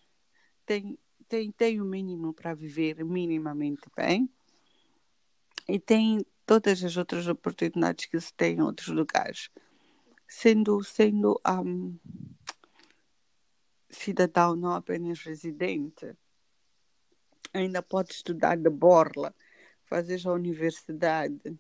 tem, 0.66 1.00
tem, 1.28 1.52
tem 1.52 1.82
o 1.82 1.86
mínimo 1.86 2.34
para 2.34 2.54
viver 2.54 3.04
minimamente 3.04 3.90
bem 3.96 4.30
e 5.68 5.80
tem 5.80 6.26
todas 6.46 6.84
as 6.84 6.98
outras 6.98 7.28
oportunidades 7.28 8.06
que 8.08 8.20
se 8.20 8.34
tem 8.34 8.58
em 8.58 8.62
outros 8.62 8.90
lugares. 8.90 9.50
Sendo, 10.28 10.84
sendo 10.84 11.40
um, 11.48 11.98
cidadão, 13.90 14.56
não 14.56 14.74
apenas 14.74 15.22
residente, 15.22 16.16
ainda 17.54 17.82
pode 17.82 18.12
estudar 18.14 18.58
de 18.58 18.70
borla, 18.70 19.34
fazer 19.86 20.22
a 20.28 20.32
universidade, 20.32 21.58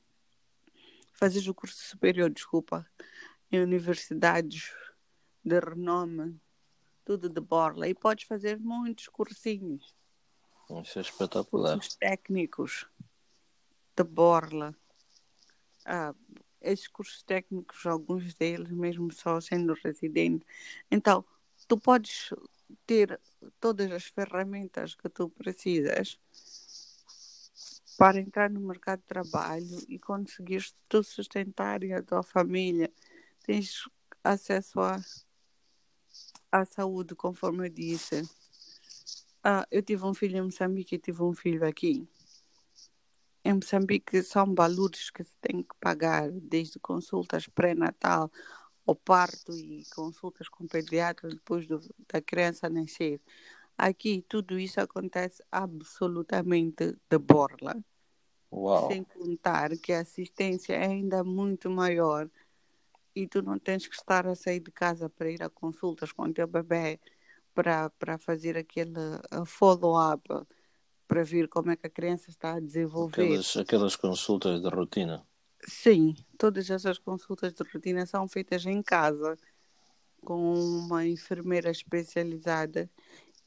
fazer 1.13 1.49
o 1.49 1.53
curso 1.53 1.77
superior, 1.77 2.29
desculpa, 2.29 2.85
em 3.51 3.61
universidades 3.61 4.71
de 5.43 5.59
renome, 5.59 6.39
tudo 7.03 7.27
de 7.29 7.41
borla. 7.41 7.87
E 7.87 7.93
podes 7.93 8.25
fazer 8.25 8.59
muitos 8.59 9.07
cursinhos, 9.07 9.95
Isso 10.83 10.99
é 10.99 11.01
espetacular. 11.01 11.73
cursos 11.73 11.95
técnicos 11.95 12.85
de 13.95 14.03
borla. 14.03 14.75
Ah, 15.85 16.13
esses 16.61 16.87
cursos 16.87 17.23
técnicos, 17.23 17.85
alguns 17.85 18.33
deles, 18.35 18.69
mesmo 18.69 19.11
só 19.11 19.39
sendo 19.41 19.73
residente. 19.73 20.45
Então, 20.91 21.25
tu 21.67 21.77
podes 21.77 22.31
ter 22.85 23.19
todas 23.59 23.91
as 23.91 24.05
ferramentas 24.05 24.95
que 24.95 25.09
tu 25.09 25.29
precisas 25.29 26.19
para 27.97 28.19
entrar 28.19 28.49
no 28.49 28.61
mercado 28.61 29.01
de 29.01 29.07
trabalho 29.07 29.77
e 29.89 29.99
conseguires 29.99 30.73
tu 30.87 31.03
sustentar 31.03 31.83
e 31.83 31.91
a 31.91 32.01
tua 32.01 32.23
família, 32.23 32.89
tens 33.43 33.89
acesso 34.23 34.79
à, 34.79 34.97
à 36.49 36.63
saúde, 36.63 37.15
conforme 37.15 37.67
eu 37.67 37.69
disse. 37.69 38.21
Ah, 39.43 39.67
eu 39.69 39.81
tive 39.81 40.05
um 40.05 40.13
filho 40.13 40.37
em 40.37 40.41
Moçambique 40.41 40.95
e 40.95 40.99
tive 40.99 41.21
um 41.23 41.33
filho 41.33 41.65
aqui. 41.67 42.07
Em 43.43 43.53
Moçambique 43.53 44.23
são 44.23 44.53
valores 44.55 45.09
que 45.09 45.23
se 45.23 45.35
tem 45.41 45.61
que 45.61 45.75
pagar, 45.79 46.31
desde 46.31 46.79
consultas 46.79 47.47
pré-natal 47.47 48.31
ao 48.89 48.95
parto 48.95 49.55
e 49.55 49.83
consultas 49.93 50.49
com 50.49 50.65
pediatra 50.67 51.29
depois 51.29 51.67
do, 51.67 51.79
da 52.11 52.19
criança 52.19 52.67
nascer. 52.67 53.21
Aqui 53.77 54.25
tudo 54.27 54.59
isso 54.59 54.81
acontece 54.81 55.43
absolutamente 55.51 56.97
de 57.09 57.17
borla. 57.17 57.77
Uau. 58.51 58.87
Sem 58.87 59.03
contar 59.03 59.77
que 59.77 59.93
a 59.93 60.01
assistência 60.01 60.73
é 60.73 60.87
ainda 60.87 61.23
muito 61.23 61.69
maior 61.69 62.27
e 63.15 63.27
tu 63.27 63.43
não 63.43 63.59
tens 63.59 63.87
que 63.87 63.95
estar 63.95 64.25
a 64.25 64.33
sair 64.33 64.59
de 64.59 64.71
casa 64.71 65.07
para 65.07 65.29
ir 65.29 65.43
a 65.43 65.49
consultas 65.49 66.11
com 66.11 66.23
o 66.23 66.33
teu 66.33 66.47
bebê 66.47 66.99
para, 67.53 67.91
para 67.91 68.17
fazer 68.17 68.57
aquele 68.57 69.19
follow-up 69.45 70.27
para 71.07 71.23
ver 71.23 71.47
como 71.47 71.71
é 71.71 71.75
que 71.75 71.87
a 71.87 71.89
criança 71.89 72.29
está 72.29 72.55
a 72.55 72.59
desenvolver. 72.59 73.23
Aquelas, 73.23 73.57
aquelas 73.57 73.95
consultas 73.95 74.61
de 74.61 74.69
rotina. 74.69 75.25
Sim, 75.67 76.15
todas 76.37 76.69
essas 76.69 76.97
consultas 76.97 77.53
de 77.53 77.63
rotina 77.63 78.05
são 78.05 78.27
feitas 78.27 78.65
em 78.65 78.81
casa 78.81 79.37
com 80.21 80.53
uma 80.53 81.05
enfermeira 81.05 81.69
especializada 81.69 82.89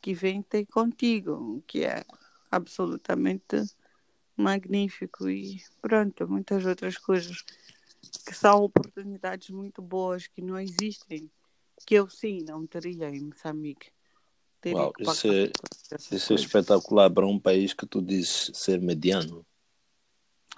que 0.00 0.14
vem 0.14 0.42
ter 0.42 0.66
contigo, 0.66 1.62
que 1.66 1.84
é 1.84 2.04
absolutamente 2.50 3.62
magnífico 4.36 5.28
e 5.28 5.62
pronto, 5.80 6.28
muitas 6.28 6.64
outras 6.66 6.98
coisas 6.98 7.44
que 8.26 8.34
são 8.34 8.64
oportunidades 8.64 9.50
muito 9.50 9.80
boas 9.80 10.26
que 10.26 10.42
não 10.42 10.58
existem, 10.58 11.30
que 11.86 11.94
eu 11.94 12.08
sim 12.08 12.42
não 12.46 12.66
teria 12.66 13.08
em 13.08 13.20
Moçambique. 13.20 13.90
Teria 14.60 14.78
Uau, 14.78 14.92
que 14.92 15.02
isso 15.02 15.28
é, 15.28 15.52
isso 16.10 16.32
é 16.32 16.36
espetacular 16.36 17.10
para 17.10 17.26
um 17.26 17.38
país 17.38 17.72
que 17.72 17.86
tu 17.86 18.00
dizes 18.00 18.50
ser 18.54 18.80
mediano. 18.80 19.44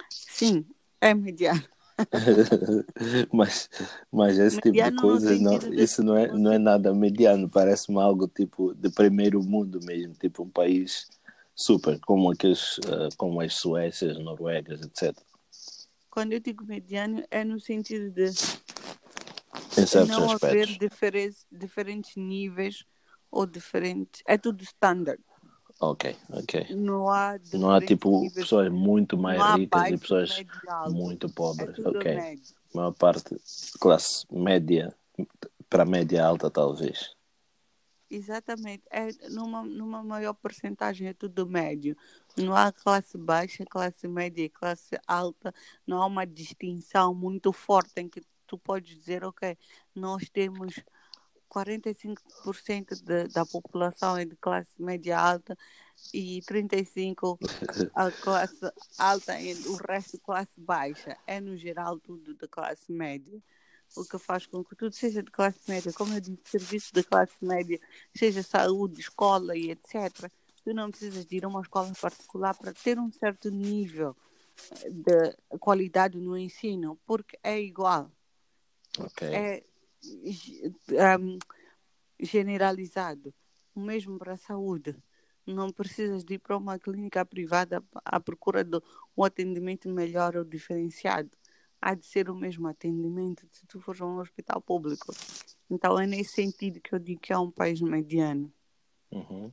Sim, 0.09 0.65
é 1.05 1.13
mediano. 1.13 1.63
mas, 3.31 3.69
mas 4.11 4.37
esse 4.37 4.57
tipo 4.57 4.71
de 4.71 4.81
Mediano 4.81 5.01
coisas, 5.01 5.39
não, 5.39 5.73
isso 5.73 6.03
não 6.03 6.17
é, 6.17 6.27
não 6.27 6.51
é 6.51 6.57
nada 6.57 6.93
mediano, 6.93 7.49
parece-me 7.49 7.99
algo 7.99 8.27
tipo 8.27 8.73
de 8.73 8.89
primeiro 8.89 9.41
mundo 9.41 9.79
mesmo, 9.83 10.13
tipo 10.13 10.43
um 10.43 10.49
país 10.49 11.07
super, 11.55 11.97
como 12.01 12.31
aqueles, 12.31 12.79
eh, 12.85 13.09
como 13.15 13.39
as 13.39 13.53
Suécias, 13.53 14.19
Noruegas, 14.19 14.81
etc. 14.81 15.17
Quando 16.09 16.33
eu 16.33 16.39
digo 16.39 16.65
mediano, 16.65 17.23
é 17.31 17.43
no 17.45 17.59
sentido 17.59 18.09
de 18.09 18.25
Em 18.25 19.85
certos 19.85 20.09
não 20.09 20.31
haver 20.31 20.63
aspectos. 20.63 20.77
diferentes, 20.77 21.47
diferentes 21.49 22.15
níveis 22.17 22.85
ou 23.31 23.45
diferentes. 23.45 24.21
É 24.27 24.37
tudo 24.37 24.63
standard. 24.63 25.21
Ok, 25.79 26.15
ok. 26.29 26.67
Não 26.75 27.09
há 27.09 27.37
Não 27.53 27.69
há 27.71 27.81
tipo 27.81 28.29
pessoas 28.31 28.69
muito 28.69 29.17
mais 29.17 29.43
ricas 29.55 29.89
e 29.91 29.97
pessoas 29.97 30.45
muito 30.91 31.27
É 31.27 31.31
pobres. 31.31 31.75
tudo 31.75 31.99
Ok. 31.99 32.15
médio. 32.15 32.55
A 32.73 32.77
maior 32.77 32.91
parte 32.91 33.35
classe 33.79 34.25
média 34.31 34.93
para 35.69 35.85
média 35.85 36.25
alta, 36.25 36.49
talvez. 36.49 37.15
Exatamente. 38.09 38.83
É 38.89 39.11
numa, 39.29 39.63
numa 39.63 40.03
maior 40.03 40.33
porcentagem 40.33 41.07
é 41.07 41.13
tudo 41.13 41.45
médio. 41.45 41.95
Não 42.37 42.55
há 42.55 42.71
classe 42.71 43.17
baixa, 43.17 43.65
classe 43.65 44.07
média 44.07 44.43
e 44.43 44.49
classe 44.49 44.97
alta. 45.07 45.53
Não 45.85 46.01
há 46.01 46.05
uma 46.05 46.25
distinção 46.25 47.13
muito 47.13 47.51
forte 47.51 47.93
em 47.97 48.07
que 48.07 48.21
tu 48.47 48.57
podes 48.57 48.95
dizer, 48.95 49.23
ok, 49.23 49.57
nós 49.93 50.29
temos 50.29 50.75
45% 51.55 53.01
de, 53.01 53.27
da 53.29 53.45
população 53.45 54.17
é 54.17 54.25
de 54.25 54.35
classe 54.35 54.69
média 54.77 55.17
alta 55.17 55.57
e 56.13 56.41
35% 56.41 57.39
a 57.93 58.11
classe 58.11 58.59
alta 58.97 59.39
e 59.39 59.53
o 59.67 59.75
resto 59.75 60.19
classe 60.19 60.51
baixa. 60.57 61.17
É 61.25 61.39
no 61.39 61.55
geral 61.55 61.97
tudo 61.99 62.33
de 62.33 62.47
classe 62.47 62.91
média. 62.91 63.41
O 63.95 64.03
que 64.03 64.19
faz 64.19 64.45
com 64.45 64.63
que 64.63 64.75
tudo 64.75 64.93
seja 64.93 65.23
de 65.23 65.31
classe 65.31 65.59
média, 65.69 65.93
como 65.93 66.13
eu 66.13 66.19
disse, 66.19 66.41
serviço 66.43 66.93
de 66.93 67.03
classe 67.03 67.35
média, 67.41 67.79
seja 68.13 68.43
saúde, 68.43 68.99
escola 68.99 69.55
e 69.55 69.71
etc. 69.71 70.29
Tu 70.63 70.73
não 70.73 70.89
precisas 70.89 71.25
de 71.25 71.37
ir 71.37 71.45
a 71.45 71.47
uma 71.47 71.61
escola 71.61 71.93
particular 72.01 72.53
para 72.55 72.73
ter 72.73 72.99
um 72.99 73.11
certo 73.11 73.49
nível 73.49 74.15
de 74.91 75.57
qualidade 75.59 76.17
no 76.17 76.37
ensino, 76.37 76.99
porque 77.05 77.37
é 77.43 77.61
igual 77.61 78.11
Ok. 78.99 79.27
é 79.27 79.63
um, 81.19 81.37
generalizado. 82.19 83.33
O 83.73 83.79
mesmo 83.79 84.17
para 84.17 84.33
a 84.33 84.37
saúde. 84.37 84.95
Não 85.45 85.69
precisas 85.69 86.23
de 86.23 86.35
ir 86.35 86.39
para 86.39 86.57
uma 86.57 86.79
clínica 86.79 87.23
privada 87.25 87.83
à 88.03 88.19
procura 88.19 88.63
de 88.63 88.81
um 89.15 89.23
atendimento 89.23 89.87
melhor 89.89 90.35
ou 90.35 90.43
diferenciado. 90.43 91.29
Há 91.81 91.93
de 91.93 92.05
ser 92.05 92.29
o 92.29 92.35
mesmo 92.35 92.67
atendimento 92.67 93.47
se 93.51 93.65
tu 93.67 93.79
fores 93.79 94.01
a 94.01 94.05
um 94.05 94.17
hospital 94.17 94.59
público. 94.59 95.13
Então 95.69 95.99
é 95.99 96.07
nesse 96.07 96.33
sentido 96.33 96.79
que 96.79 96.93
eu 96.93 96.99
digo 96.99 97.21
que 97.21 97.31
é 97.31 97.37
um 97.37 97.51
país 97.51 97.79
mediano. 97.81 98.51
Uhum. 99.11 99.51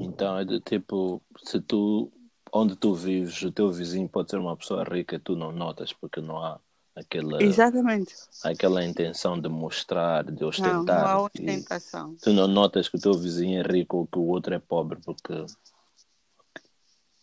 Então 0.00 0.38
é 0.38 0.44
de 0.44 0.60
tipo, 0.60 1.22
se 1.44 1.60
tu, 1.60 2.12
onde 2.52 2.76
tu 2.76 2.94
vives, 2.94 3.40
o 3.42 3.50
teu 3.50 3.72
vizinho 3.72 4.08
pode 4.08 4.30
ser 4.30 4.38
uma 4.38 4.56
pessoa 4.56 4.84
rica, 4.84 5.18
tu 5.18 5.34
não 5.34 5.50
notas 5.50 5.92
porque 5.92 6.20
não 6.20 6.42
há 6.42 6.60
aquela, 7.00 7.42
Exatamente. 7.42 8.14
aquela 8.44 8.84
intenção 8.84 9.40
de 9.40 9.48
mostrar, 9.48 10.24
de 10.24 10.40
Não, 10.40 10.48
ostentar. 10.48 10.84
não 10.84 11.26
há 11.26 11.30
E 11.34 11.40
ostentação. 11.40 12.16
tu 12.22 12.32
não 12.32 12.46
notas 12.46 12.88
que 12.88 12.96
o 12.96 13.00
teu 13.00 13.14
vizinho 13.14 13.60
é 13.60 13.62
rico 13.62 13.98
ou 13.98 14.06
que 14.06 14.18
o 14.18 14.26
outro 14.26 14.54
é 14.54 14.58
pobre 14.58 14.98
porque 15.04 15.32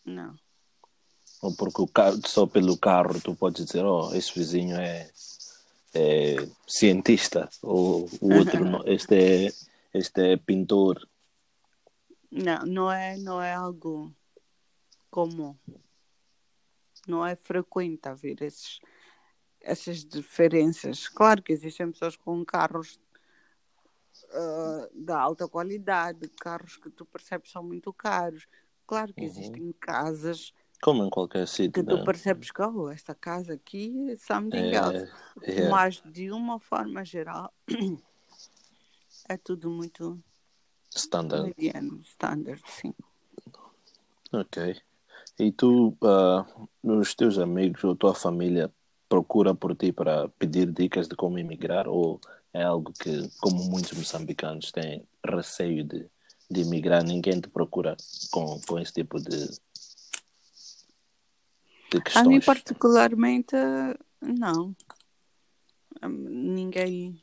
Não. 0.05 0.35
ou 1.41 1.55
porque 1.55 1.81
o 1.81 1.87
carro, 1.87 2.19
só 2.25 2.45
pelo 2.47 2.77
carro 2.77 3.19
tu 3.21 3.35
podes 3.35 3.65
dizer, 3.65 3.85
oh, 3.85 4.13
esse 4.13 4.33
vizinho 4.37 4.75
é, 4.77 5.09
é 5.93 6.35
cientista 6.67 7.49
ou 7.61 8.09
o 8.21 8.33
outro 8.35 8.63
não, 8.65 8.83
este 8.85 9.15
é 9.15 9.53
este 9.93 10.21
é 10.33 10.37
pintor. 10.37 11.07
Não, 12.31 12.65
não 12.65 12.91
é, 12.91 13.17
não 13.17 13.41
é 13.41 13.53
algo 13.53 14.13
comum. 15.09 15.55
Não 17.07 17.25
é 17.25 17.35
frequente 17.35 18.07
haver 18.07 18.41
esses, 18.43 18.79
essas 19.67 20.05
diferenças. 20.05 21.09
Claro 21.09 21.43
que 21.43 21.51
existem 21.51 21.91
pessoas 21.91 22.15
com 22.15 22.43
carros 22.45 22.99
ah, 24.31 24.87
de 24.93 25.11
alta 25.11 25.47
qualidade, 25.47 26.29
carros 26.29 26.77
que 26.77 26.89
tu 26.89 27.05
percebes 27.05 27.51
são 27.51 27.61
muito 27.61 27.91
caros. 27.91 28.47
Claro 28.85 29.13
que 29.13 29.21
Uhum. 29.21 29.27
existem 29.27 29.71
casas 29.73 30.53
Como 30.81 31.03
em 31.03 31.09
qualquer 31.09 31.45
que 31.45 31.51
sítio, 31.53 31.83
tu 31.85 31.97
né? 31.97 32.03
percebes 32.05 32.49
que 32.49 32.61
oh, 32.61 32.89
esta 32.89 33.13
casa 33.13 33.53
aqui 33.53 34.09
é 34.11 34.15
something 34.15 34.71
else. 34.73 35.11
É, 35.41 35.61
é. 35.65 35.69
Mas 35.69 36.01
de 36.05 36.31
uma 36.31 36.59
forma 36.59 37.03
geral 37.03 37.53
é 39.27 39.35
tudo 39.35 39.69
muito 39.69 40.17
Standard. 40.95 41.43
mediano, 41.43 41.99
standard, 42.01 42.61
sim. 42.67 42.93
Ok. 44.31 44.81
E 45.39 45.51
tu, 45.51 45.95
ah, 46.03 46.45
os 46.83 47.13
teus 47.13 47.37
amigos 47.37 47.83
ou 47.83 47.95
tua 47.95 48.15
família 48.15 48.73
procura 49.09 49.53
por 49.55 49.75
ti 49.75 49.91
para 49.91 50.27
pedir 50.29 50.71
dicas 50.71 51.07
de 51.07 51.15
como 51.15 51.37
emigrar 51.39 51.87
ou 51.87 52.19
é 52.53 52.63
algo 52.63 52.91
que, 52.93 53.29
como 53.39 53.63
muitos 53.63 53.93
moçambicanos 53.97 54.71
têm 54.71 55.05
receio 55.25 55.83
de, 55.83 56.09
de 56.49 56.61
emigrar, 56.61 57.03
ninguém 57.03 57.39
te 57.39 57.49
procura 57.49 57.95
com, 58.31 58.59
com 58.67 58.79
esse 58.79 58.93
tipo 58.93 59.19
de, 59.19 59.47
de 61.89 61.97
A 62.15 62.23
mim 62.23 62.39
questões? 62.39 62.45
particularmente, 62.45 63.55
não. 64.21 64.75
Hum, 66.03 66.53
Ninguém, 66.53 67.21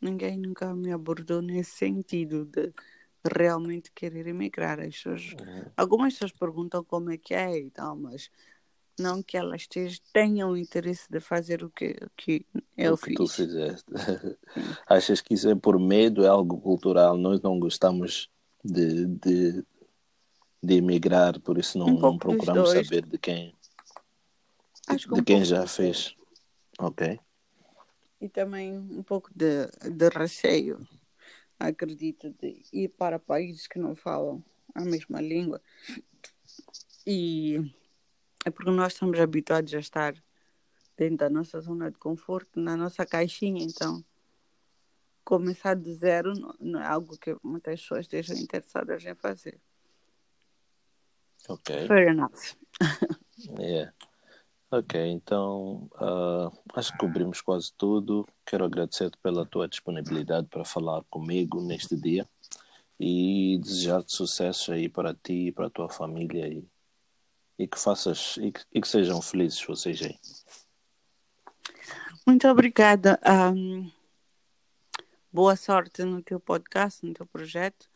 ninguém 0.00 0.38
nunca 0.38 0.74
me 0.74 0.92
abordou 0.92 1.40
nesse 1.42 1.72
sentido 1.72 2.44
de 2.44 2.72
realmente 3.34 3.90
querer 3.92 4.26
emigrar. 4.26 4.78
As 4.80 4.94
pessoas, 4.96 5.32
Uhum. 5.40 5.64
algumas 5.76 6.12
pessoas 6.14 6.32
perguntam 6.32 6.84
como 6.84 7.10
é 7.10 7.16
que 7.18 7.34
é 7.34 7.58
e 7.58 7.70
tal, 7.70 7.96
mas 7.96 8.30
não 8.98 9.22
que 9.22 9.36
elas 9.36 9.66
tenham 10.12 10.50
o 10.50 10.56
interesse 10.56 11.10
de 11.10 11.20
fazer 11.20 11.62
o 11.62 11.70
que, 11.70 11.96
o 12.02 12.10
que 12.16 12.46
eu 12.76 12.94
o 12.94 12.98
que 12.98 13.14
tu 13.14 13.26
fiz. 13.26 13.36
fizeste. 13.36 13.84
Achas 14.88 15.20
que 15.20 15.34
isso 15.34 15.48
é 15.48 15.54
por 15.54 15.78
medo, 15.78 16.24
é 16.24 16.28
algo 16.28 16.60
cultural? 16.60 17.16
Nós 17.16 17.40
não 17.40 17.58
gostamos 17.58 18.30
de, 18.64 19.06
de, 19.06 19.64
de 20.62 20.74
emigrar, 20.74 21.38
por 21.40 21.58
isso 21.58 21.78
não, 21.78 21.86
Um 21.86 21.98
não 21.98 22.18
procuramos 22.18 22.70
saber 22.70 23.06
de 23.06 23.18
quem, 23.18 23.48
de, 24.88 24.94
Acho 24.94 25.08
que 25.08 25.14
de 25.14 25.20
um 25.20 25.24
quem 25.24 25.44
já 25.44 25.66
fez. 25.66 26.14
Ok. 26.78 27.18
E 28.20 28.28
também 28.28 28.76
um 28.76 29.02
pouco 29.02 29.30
de, 29.34 29.66
de 29.90 30.08
receio, 30.08 30.86
acredito, 31.58 32.30
de 32.40 32.62
ir 32.72 32.88
para 32.88 33.18
países 33.18 33.66
que 33.66 33.78
não 33.78 33.94
falam 33.94 34.42
a 34.74 34.84
mesma 34.84 35.20
língua. 35.20 35.60
E 37.06 37.60
É 38.46 38.50
porque 38.50 38.70
nós 38.70 38.92
estamos 38.92 39.18
habituados 39.18 39.74
a 39.74 39.80
estar 39.80 40.14
dentro 40.96 41.16
da 41.16 41.28
nossa 41.28 41.60
zona 41.60 41.90
de 41.90 41.98
conforto, 41.98 42.60
na 42.60 42.76
nossa 42.76 43.04
caixinha, 43.04 43.60
então 43.60 44.04
começar 45.24 45.74
do 45.74 45.92
zero 45.92 46.32
não, 46.60 46.80
é 46.80 46.86
algo 46.86 47.18
que 47.18 47.36
muitas 47.42 47.80
pessoas 47.80 48.02
estejam 48.02 48.36
interessadas 48.36 49.04
em 49.04 49.16
fazer. 49.16 49.60
Ok. 51.48 51.88
Fair 51.88 52.08
enough. 52.10 52.54
Yeah. 53.58 53.92
Ok, 54.70 55.00
então 55.08 55.90
uh, 55.94 56.56
acho 56.74 56.92
que 56.92 56.98
cobrimos 56.98 57.40
quase 57.40 57.72
tudo. 57.72 58.28
Quero 58.44 58.64
agradecer-te 58.64 59.18
pela 59.18 59.44
tua 59.44 59.66
disponibilidade 59.66 60.46
para 60.46 60.64
falar 60.64 61.02
comigo 61.10 61.60
neste 61.60 61.96
dia 61.96 62.28
e 62.98 63.58
desejar-te 63.60 64.14
sucesso 64.14 64.70
aí 64.70 64.88
para 64.88 65.12
ti 65.12 65.48
e 65.48 65.52
para 65.52 65.66
a 65.66 65.70
tua 65.70 65.88
família 65.88 66.46
e, 66.48 66.64
e 67.58 67.66
que 67.66 67.78
faças 67.78 68.36
e 68.38 68.52
que, 68.52 68.60
e 68.72 68.80
que 68.80 68.88
sejam 68.88 69.20
felizes 69.22 69.62
vocês 69.64 70.00
aí. 70.02 70.18
Muito 72.26 72.46
obrigada. 72.48 73.20
Um, 73.54 73.90
boa 75.32 75.56
sorte 75.56 76.02
no 76.02 76.22
teu 76.22 76.40
podcast, 76.40 77.04
no 77.04 77.14
teu 77.14 77.26
projeto. 77.26 77.88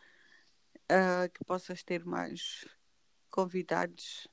Uh, 0.91 1.31
que 1.33 1.45
possas 1.45 1.85
ter 1.85 2.05
mais 2.05 2.67
convidados 3.31 4.27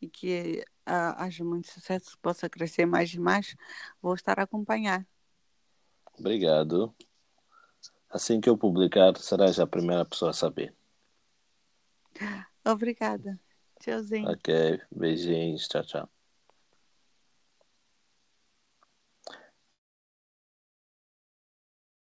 e 0.00 0.08
que 0.08 0.64
uh, 0.88 1.14
haja 1.16 1.44
muito 1.44 1.70
sucesso, 1.70 2.12
que 2.12 2.18
possa 2.18 2.48
crescer 2.48 2.86
mais 2.86 3.12
e 3.14 3.18
mais. 3.18 3.56
Vou 4.02 4.14
estar 4.14 4.38
a 4.38 4.42
acompanhar. 4.42 5.06
Obrigado. 6.18 6.94
Assim 8.08 8.40
que 8.40 8.48
eu 8.48 8.56
publicar, 8.56 9.16
serás 9.16 9.58
a 9.58 9.66
primeira 9.66 10.04
pessoa 10.04 10.30
a 10.30 10.34
saber. 10.34 10.74
Obrigada. 12.64 13.40
Tchauzinho. 13.84 14.30
Ok, 14.30 14.48
beijinhos, 14.90 15.68
tchau, 15.68 15.84
tchau. 15.84 16.08